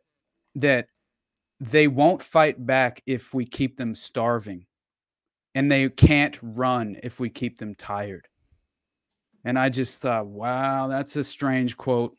[0.56, 0.88] that
[1.60, 4.66] they won't fight back if we keep them starving,
[5.54, 8.28] and they can't run if we keep them tired.
[9.44, 12.16] And I just thought, wow, that's a strange quote.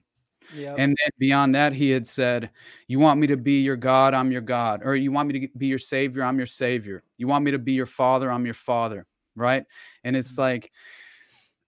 [0.53, 2.49] yeah And then beyond that, he had said,
[2.87, 4.81] You want me to be your God, I'm your God.
[4.83, 7.03] Or you want me to be your savior, I'm your savior.
[7.17, 9.05] You want me to be your father, I'm your father.
[9.35, 9.63] Right.
[10.03, 10.71] And it's like,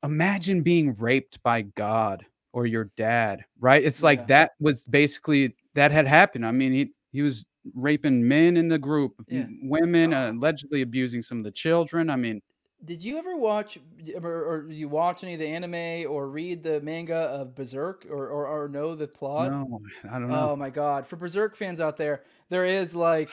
[0.05, 3.83] imagine being raped by God or your dad, right?
[3.83, 4.25] It's like Yeah.
[4.27, 6.45] that was basically that had happened.
[6.45, 9.47] I mean, he he was raping men in the group, Yeah.
[9.63, 10.31] women, uh, Oh.
[10.37, 12.09] allegedly abusing some of the children.
[12.09, 12.41] I mean,
[12.83, 13.79] Did you ever watch
[14.21, 18.27] or, or you watch any of the anime or read the manga of Berserk or,
[18.27, 19.51] or, or know the plot?
[19.51, 19.79] no,
[20.09, 20.51] I don't know.
[20.51, 21.07] Oh my god!
[21.07, 23.31] For Berserk fans out there, there is like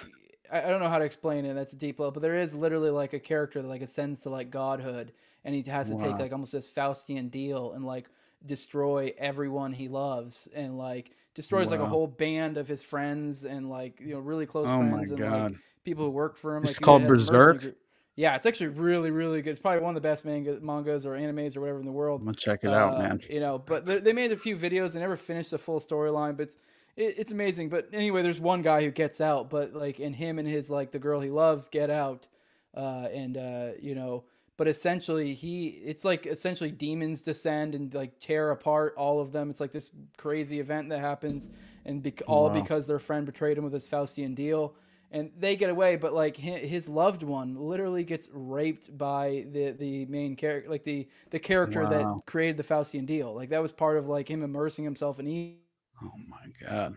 [0.51, 1.55] I, I don't know how to explain it.
[1.55, 4.31] That's a deep level, but there is literally like a character that like ascends to
[4.31, 5.13] like godhood,
[5.45, 8.09] and he has to take like almost this Faustian deal and like
[8.47, 13.69] destroy everyone he loves and like destroys like a whole band of his friends and
[13.69, 16.63] like you know really close Oh friends and like people who work for him.
[16.63, 17.77] It's like called that have mercenary Berserk?
[18.15, 19.51] Yeah, it's actually really really good.
[19.51, 22.21] It's probably one of the best manga, mangas or animes or whatever in the world.
[22.21, 23.21] I'm gonna check it out, Uh, man.
[23.29, 24.93] You know, but they, they made a few videos.
[24.93, 26.59] They never finished the full storyline, but it's
[26.97, 27.71] it, it's amazing.
[27.71, 30.91] But anyway, there's one guy who gets out, but like, and him and his like
[30.91, 32.29] the girl he loves get out,
[32.77, 34.25] uh, and uh, you know,
[34.57, 39.51] but essentially he it's like essentially demons descend and like tear apart all of them.
[39.51, 41.51] It's like this crazy event that happens,
[41.85, 42.61] and bec- all Wow.
[42.61, 44.75] because their friend betrayed him with his Faustian deal.
[45.15, 50.07] And they get away, but like his loved one literally gets raped by the the
[50.07, 51.91] main character, like the the character Wow.
[51.91, 53.35] that created the Faustian deal.
[53.35, 55.59] Like that was part of like him immersing himself in evil
[56.03, 56.97] Oh my god.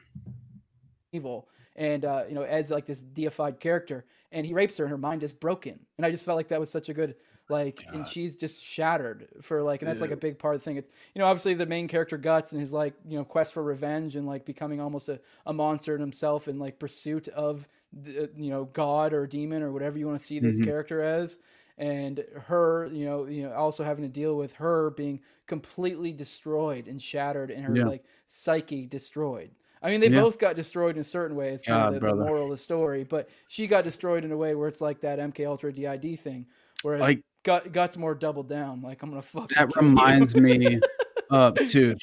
[1.12, 4.92] evil, and uh, you know as like this deified character, and he rapes her, and
[4.92, 5.80] her mind is broken.
[5.98, 7.16] And I just felt like that was such a good
[7.50, 10.66] like, and she's just shattered for like, and that's like a big part of the
[10.66, 10.78] thing.
[10.78, 13.62] It's you know obviously the main character guts and his like you know quest for
[13.64, 18.30] revenge and like becoming almost a, a monster in himself in like pursuit of the,
[18.36, 20.66] you know God or demon or whatever you want to see this Mhm.
[20.66, 21.38] character as
[21.78, 26.88] and her you know you know also having to deal with her being completely destroyed
[26.88, 27.84] and shattered and her Yeah.
[27.86, 29.52] like psyche destroyed
[29.84, 30.22] i mean they Yeah.
[30.22, 32.52] both got destroyed in a certain way it's kind God, of the, the moral of
[32.52, 35.74] the story but she got destroyed in a way where it's like that mk ultra
[35.74, 36.46] did thing
[36.82, 40.80] whereas Like- Gut, guts more doubled down like i'm gonna fuck That reminds me,
[41.30, 42.00] uh, dude.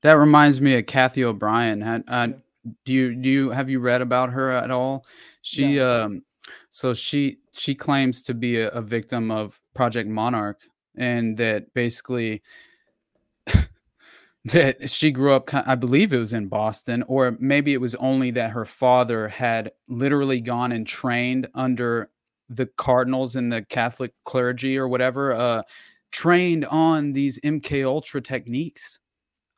[0.00, 1.82] That reminds me of Cathy O'Brien.
[1.82, 2.28] Had, uh,
[2.86, 5.04] do you do you have you read about her at all?
[5.42, 6.22] She um,
[6.70, 10.60] so she she claims to be a, a victim of Project Monarch,
[10.96, 12.42] and that basically
[14.46, 15.52] that she grew up.
[15.52, 19.72] I believe it was in Boston, or maybe it was only that her father had
[19.88, 22.08] literally gone and trained under
[22.48, 25.32] the cardinals and the Catholic clergy or whatever.
[25.32, 25.62] Uh,
[26.12, 28.98] trained on these MK Ultra techniques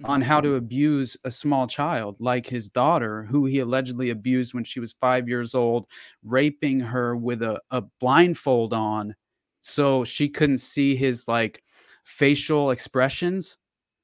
[0.04, 4.62] on how to abuse a small child like his daughter who he allegedly abused when
[4.64, 5.86] she was 5 years old
[6.22, 9.14] raping her with a, a blindfold on
[9.60, 11.64] so she couldn't see his like
[12.04, 13.58] facial expressions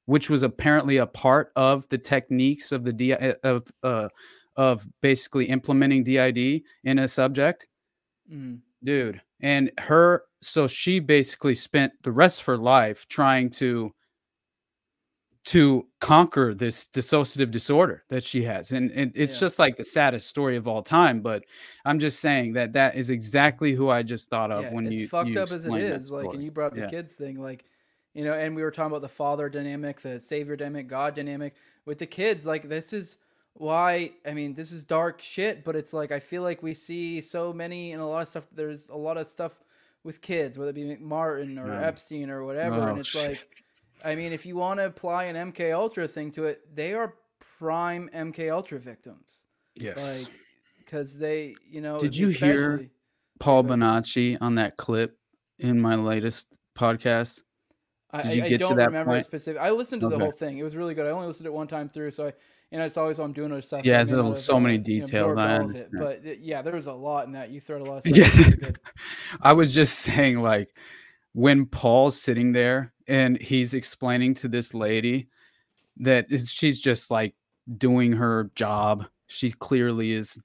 [0.05, 4.09] which was apparently a part of the techniques of the D- of uh,
[4.57, 7.67] of basically implementing DID in a subject
[8.29, 8.64] Mhm.
[8.85, 13.91] Dude and her so she basically spent the rest of her life trying to
[15.43, 19.39] to conquer this dissociative disorder that she has and, and it's Yeah.
[19.41, 21.43] just like the saddest story of all time but
[21.85, 24.97] i'm just saying that that is exactly who i just thought of yeah, when it's
[24.97, 26.87] you fucked you up as it is like and you brought the Yeah.
[26.87, 27.65] kids thing like
[28.15, 31.53] you know and we were talking about the father dynamic the savior dynamic god dynamic
[31.85, 33.17] with the kids like this is
[33.57, 37.21] why i mean this is dark shit but it's like i feel like we see
[37.21, 39.57] so many and a lot of stuff there's a lot of stuff
[40.03, 43.29] with kids whether it be mcmartin or epstein or whatever Oh, and it's shit.
[43.29, 43.47] like
[44.03, 47.15] i mean if you want to apply an mk ultra thing to it they are
[47.57, 49.45] prime mk ultra victims
[49.75, 50.33] yes like
[50.79, 52.89] because they you know Did you hear-
[53.39, 55.17] paul bonacci on that clip
[55.59, 57.41] in my latest podcast
[58.11, 59.25] I, Did I, I get to don't that remember point?
[59.25, 59.61] specific.
[59.61, 60.57] I listened to the whole thing.
[60.57, 61.05] It was really good.
[61.05, 62.33] I only listened to it one time through, so I,
[62.75, 63.85] you know, it's always I'm doing other stuff.
[63.85, 65.85] Yeah, I it's may a- not have, so many details, absorbed I all of it.
[65.87, 65.91] understand.
[66.25, 67.49] But yeah, there was a lot in that.
[67.49, 68.17] You threw out a lot of stuff.
[68.17, 68.25] Yeah.
[68.25, 68.79] It was really good.
[69.41, 70.75] I was just saying, like,
[71.31, 75.29] when Paul's sitting there and he's explaining to this lady
[75.97, 77.33] that she's just like
[77.77, 79.05] doing her job.
[79.27, 80.37] She clearly is.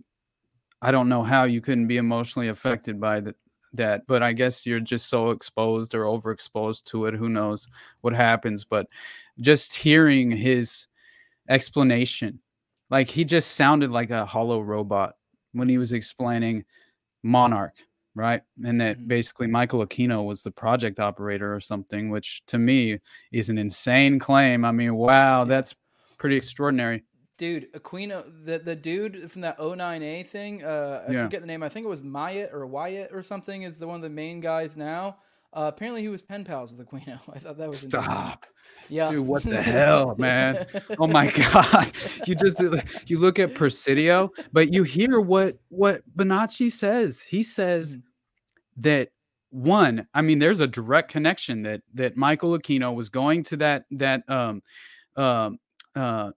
[0.80, 3.34] I don't know how you couldn't be emotionally affected by that,
[3.72, 7.14] that, but I guess you're just so exposed or overexposed to it.
[7.14, 7.66] Who knows
[8.02, 8.64] what happens?
[8.64, 8.86] But
[9.40, 10.86] just hearing his
[11.50, 12.40] explanation,
[12.88, 15.14] like he just sounded like a hollow robot
[15.52, 16.64] when he was explaining
[17.22, 17.74] Monarch
[18.16, 18.42] right?
[18.64, 19.06] And that Mhm.
[19.06, 22.98] basically Michael Aquino was the project operator or something, which to me
[23.30, 24.64] is an insane claim.
[24.64, 25.76] I mean, wow, that's
[26.18, 27.04] pretty extraordinary.
[27.38, 31.24] Dude, Aquino, the the dude from that O9A thing, uh, I Yeah.
[31.24, 31.62] forget the name.
[31.62, 33.62] I think it was Myatt or Wyatt or something.
[33.62, 35.18] Is the one of the main guys now.
[35.52, 37.18] Uh, apparently, he was pen pals with Aquino.
[37.34, 37.80] I thought that was.
[37.80, 38.46] Stop.
[38.88, 40.66] Yeah, Dude, what the hell, man?
[40.98, 41.90] Oh my god.
[42.26, 42.60] You just
[43.06, 47.20] you look at Presidio, but you hear what what Bonacci says.
[47.20, 48.02] He says Mhm.
[48.78, 49.08] that
[49.50, 53.84] one, I mean, there's a direct connection that that Michael Aquino was going to that
[53.92, 54.62] that um
[55.16, 55.58] um
[55.96, 56.30] uh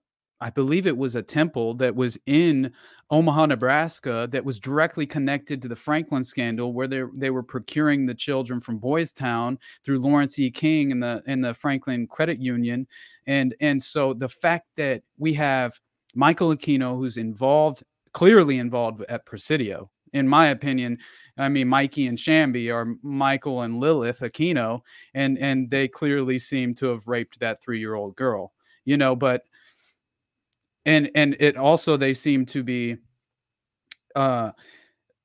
[0.44, 2.70] I believe it was a temple that was in
[3.10, 8.04] Omaha, Nebraska, that was directly connected to the Franklin scandal, where they they were procuring
[8.04, 10.50] the children from Boys Town through Lawrence E.
[10.50, 12.86] King and the and the Franklin Credit Union,
[13.26, 15.80] and and so the fact that we have
[16.14, 17.82] Michael Aquino, who's involved,
[18.12, 20.98] clearly involved at Presidio, in my opinion.
[21.38, 24.82] I mean, Mikey and Shambi are Michael and Lilith Aquino,
[25.14, 28.52] and and they clearly seem to have raped that three year old girl,
[28.84, 29.16] you know.
[29.16, 29.44] But
[30.86, 32.96] and and it also they seem to be,
[34.14, 34.52] uh,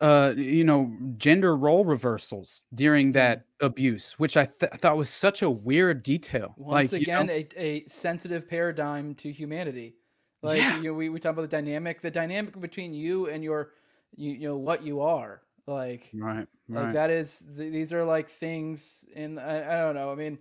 [0.01, 5.41] uh, you know, gender role reversals during that abuse, which I th- thought was such
[5.41, 6.53] a weird detail.
[6.57, 9.95] Once like, you again, know- a, a sensitive paradigm to humanity.
[10.41, 10.77] Like Yeah.
[10.77, 13.71] you know, we, we talk about the dynamic, the dynamic between you and your,
[14.15, 15.41] you, you know, what you are.
[15.67, 20.11] Like, right, like that is th- these are like things in I, I don't know.
[20.11, 20.39] I mean,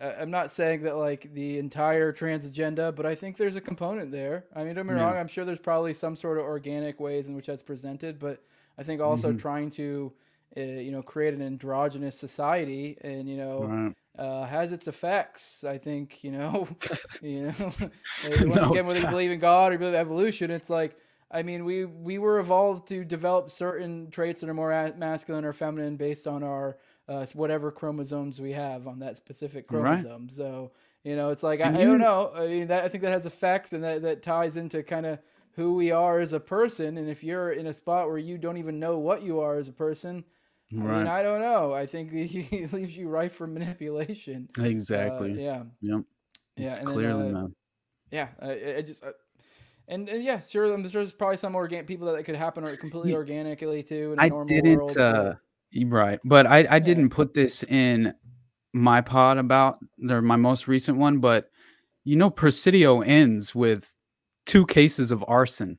[0.00, 4.10] I'm not saying that like the entire trans agenda, but I think there's a component
[4.10, 4.44] there.
[4.54, 5.02] I mean, don't me Yeah.
[5.04, 5.16] wrong.
[5.16, 8.42] I'm sure there's probably some sort of organic ways in which that's presented, but
[8.76, 9.38] I think also Mhm.
[9.38, 10.12] trying to,
[10.56, 13.94] uh, you know, create an androgynous society and you know right.
[14.18, 15.64] uh, has its effects.
[15.64, 16.66] I think you know,
[17.22, 17.54] you know.
[17.58, 20.96] Once No again, whether you believe in God or you believe in evolution, it's like
[21.30, 25.52] I mean, we we were evolved to develop certain traits that are more masculine or
[25.52, 26.78] feminine based on our
[27.08, 29.98] uh, whatever chromosomes we have on that specific Right.
[30.00, 30.28] chromosome.
[30.28, 30.72] So
[31.04, 32.32] you know, it's like I, I don't know.
[32.34, 35.18] I mean, that I think that has effects, and that that ties into kind of
[35.52, 36.96] who we are as a person.
[36.98, 39.68] And if you're in a spot where you don't even know what you are as
[39.68, 40.24] a person,
[40.72, 41.72] I mean, I don't know.
[41.74, 44.48] I think it leaves you ripe for manipulation.
[44.58, 45.32] Uh, Exactly.
[45.44, 45.64] yeah.
[45.82, 46.00] Yep.
[46.56, 46.76] Yeah.
[46.76, 47.54] And Clearly, then, uh, man.
[48.10, 48.28] yeah.
[48.40, 49.04] I, I- just.
[49.04, 49.12] Uh,
[49.86, 50.72] and, and yeah, sure.
[50.72, 54.14] I'm sure there's probably some organic people that it could happen or completely organically too
[54.14, 54.76] in a I normal didn't.
[54.78, 54.96] world.
[54.96, 55.34] uh
[55.82, 58.14] Right, but I I didn't put this in
[58.72, 61.50] my pod about or my most recent one, but
[62.04, 63.92] you know, Presidio ends with
[64.46, 65.78] two cases of arson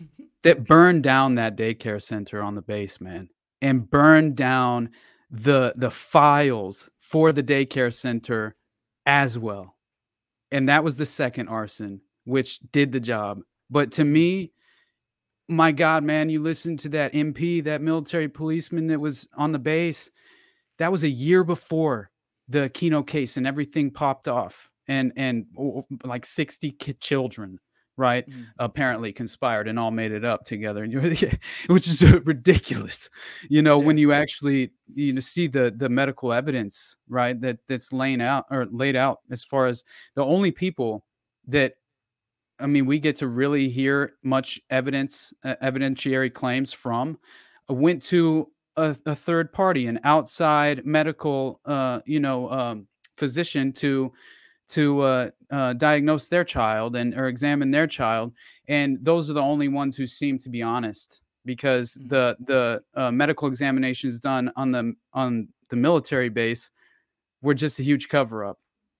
[0.42, 3.28] that burned down that daycare center on the base, man,
[3.60, 4.90] and burned down
[5.30, 8.56] the the files for the daycare center
[9.06, 9.76] as well.
[10.50, 13.40] And that was the second arson, which did the job.
[13.70, 14.52] But to me,
[15.48, 19.58] my God, man, you listen to that MP, that military policeman that was on the
[19.58, 20.10] base.
[20.78, 22.10] That was a year before
[22.48, 25.46] the Keno case and everything popped off, and and
[26.04, 27.58] like sixty children,
[27.96, 28.28] right?
[28.28, 28.46] Mhm.
[28.58, 30.86] Apparently conspired and all made it up together,
[31.68, 33.10] which is ridiculous,
[33.48, 37.40] you know, when you actually you know see the the medical evidence, right?
[37.40, 39.84] That that's laying out or laid out as far as
[40.14, 41.04] the only people
[41.48, 41.74] that
[42.60, 47.18] I mean, we get to really hear much evidence, uh, evidentiary claims from,
[47.68, 54.12] went to a, a third party, an outside medical, uh, you know, um, physician to
[54.68, 58.32] to uh, uh, diagnose their child and or examine their child,
[58.68, 62.08] and those are the only ones who seem to be honest because Mhm.
[62.08, 66.70] the the uh, medical examinations done on the on the military base
[67.42, 68.58] were just a huge cover up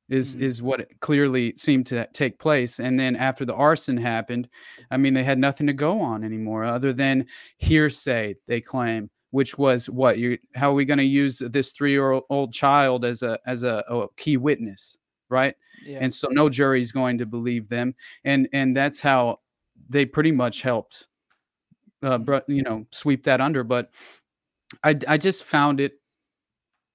[0.08, 0.40] is Mhm.
[0.42, 2.80] is what clearly seemed to take place.
[2.80, 4.48] And then after the arson happened
[4.90, 7.26] i mean they had nothing to go on anymore other than
[7.58, 11.90] hearsay they claim which was what you how are we going to use this 3
[11.90, 14.96] year old child as a as a, a key witness
[15.30, 15.54] right?
[15.84, 15.98] Yeah.
[16.00, 17.94] and so no jury's going to believe them.
[18.24, 19.40] And and that's how
[19.90, 21.06] they pretty much helped
[22.02, 23.62] uh br- you know sweep that under.
[23.64, 23.90] But
[24.82, 26.00] i i just found it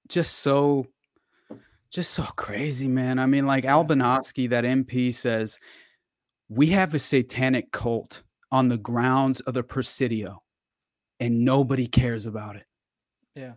[0.08, 0.86] just so
[1.94, 5.58] just so crazy man i mean like Albanowski, that mp says
[6.48, 8.22] we have a satanic cult
[8.52, 10.42] on the grounds of the presidio
[11.20, 12.66] and nobody cares about it
[13.34, 13.52] yeah.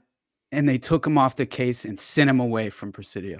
[0.51, 3.39] and they took him off the case and sent him away from presidio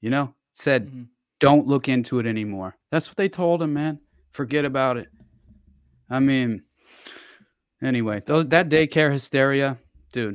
[0.00, 1.08] you know said Mhm.
[1.40, 2.76] don't look into it anymore.
[2.90, 4.00] That's what they told him, man.
[4.30, 5.08] Forget about it.
[6.08, 6.62] I mean,
[7.82, 9.78] anyway, those that daycare hysteria,
[10.12, 10.34] dude.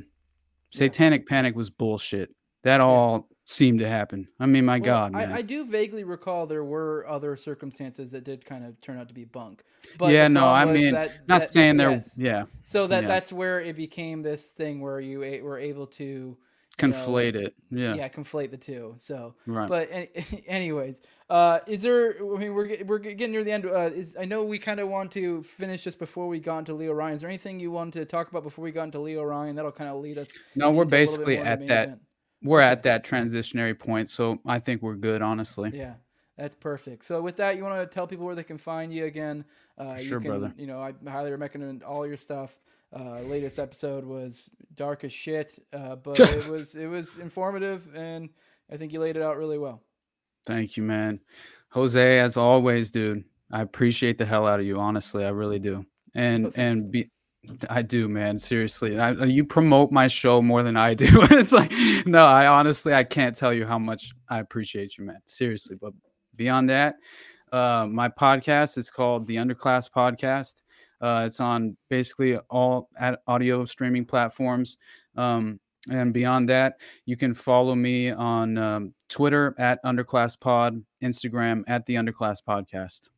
[0.71, 0.79] Yeah.
[0.79, 2.33] Satanic panic was bullshit.
[2.63, 4.27] That all seemed to happen.
[4.41, 5.31] I mean, my Well, God, man.
[5.31, 9.07] I, I do vaguely recall there were other circumstances that did kind of turn out
[9.07, 9.63] to be bunk.
[9.97, 12.15] But yeah, no, I mean, that, not that- saying they're yes.
[12.17, 13.07] yeah, So that yeah.
[13.07, 17.35] that's where it became this thing where you a- were able to you know, conflate
[17.35, 17.55] it.
[17.71, 18.09] Yeah, yeah.
[18.09, 18.95] conflate the two.
[18.97, 19.69] So, right.
[19.69, 20.09] but any,
[20.47, 22.15] anyways, uh, is there?
[22.19, 23.65] I mean, we're we're getting near the end.
[23.65, 26.73] Uh, is I know we kind of want to finish just before we got into
[26.73, 27.15] Leo Ryan.
[27.15, 29.55] Is there anything you want to talk about before we got into Leo Ryan?
[29.55, 30.31] That'll kind of lead us.
[30.55, 31.83] no, we're into a little bit basically more of the at that.
[31.87, 32.01] event.
[32.43, 35.71] We're at that transitionary point, so I think we're good, honestly.
[35.73, 35.93] Yeah,
[36.37, 37.03] that's perfect.
[37.03, 39.43] So with that, you want to tell people where they can find you again.
[39.77, 40.53] Uh, sure, you can, brother.
[40.57, 42.59] You know, I highly recommend all your stuff.
[42.97, 48.29] Uh, latest episode was dark as shit, uh, but it was it was informative, and
[48.71, 49.81] I think you laid it out really well.
[50.45, 51.19] Thank you, man.
[51.69, 53.25] Jose, as always, dude.
[53.51, 54.79] I appreciate the hell out of you.
[54.79, 55.85] Honestly, I really do.
[56.15, 57.09] And Oh, and be,
[57.69, 58.39] I do, man.
[58.39, 61.07] Seriously, I, you promote my show more than I do.
[61.31, 61.71] it's like,
[62.05, 65.19] no, I honestly, I can't tell you how much I appreciate you, man.
[65.25, 65.93] Seriously, but
[66.35, 66.95] beyond that,
[67.51, 70.61] uh, my podcast is called the Underclass Podcast.
[70.99, 74.77] Uh, it's on basically all at audio streaming platforms.
[75.15, 75.59] Um,
[75.89, 81.85] and beyond that, you can follow me on um, Twitter at Underclass Pod, Instagram at
[81.85, 83.09] the Underclass Podcast.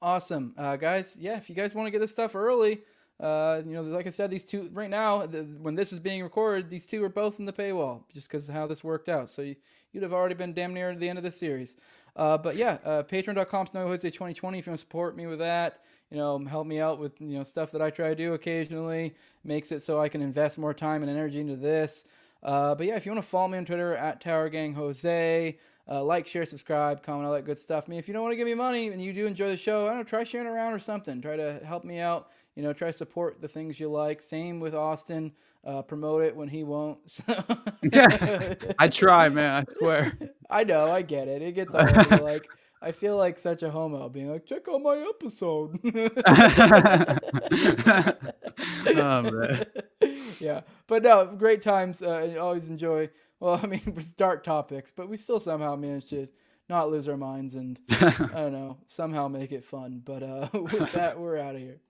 [0.00, 1.16] Awesome, uh, guys.
[1.20, 2.82] Yeah, if you guys want to get this stuff early,
[3.20, 6.22] uh, you know, like I said, these two right now, the, when this is being
[6.22, 9.30] recorded, these two are both in the paywall just because of how this worked out.
[9.30, 9.56] So you,
[9.92, 11.76] you'd have already been damn near the end of the series.
[12.16, 15.38] Uh, but yeah, uh, patreon.com no Jose 2020 if you want to support me with
[15.38, 15.80] that.
[16.10, 19.14] You know, help me out with you know stuff that I try to do occasionally.
[19.44, 22.04] Makes it so I can invest more time and energy into this.
[22.42, 25.56] Uh, but yeah, if you want to follow me on Twitter at Tower Gang Jose,
[25.88, 27.84] uh, like, share, subscribe, comment, all that good stuff.
[27.86, 29.56] I mean, if you don't want to give me money and you do enjoy the
[29.56, 31.20] show, I don't know, try sharing around or something.
[31.20, 32.30] Try to help me out.
[32.56, 34.20] You know, try to support the things you like.
[34.22, 35.32] Same with Austin.
[35.64, 36.98] Uh, promote it when he won't.
[37.10, 37.34] So-
[38.78, 39.64] I try, man.
[39.68, 40.18] I swear.
[40.50, 41.42] I know, I get it.
[41.42, 42.48] It gets already like
[42.80, 45.78] I feel like such a homo being like, check out my episode.
[48.96, 49.66] oh man.
[50.40, 52.02] yeah, but no, great times.
[52.02, 53.08] Uh, always enjoy.
[53.40, 56.28] Well, I mean, it was dark topics, but we still somehow managed to
[56.68, 60.00] not lose our minds and I don't know somehow make it fun.
[60.04, 61.80] But uh, with that, we're out of here.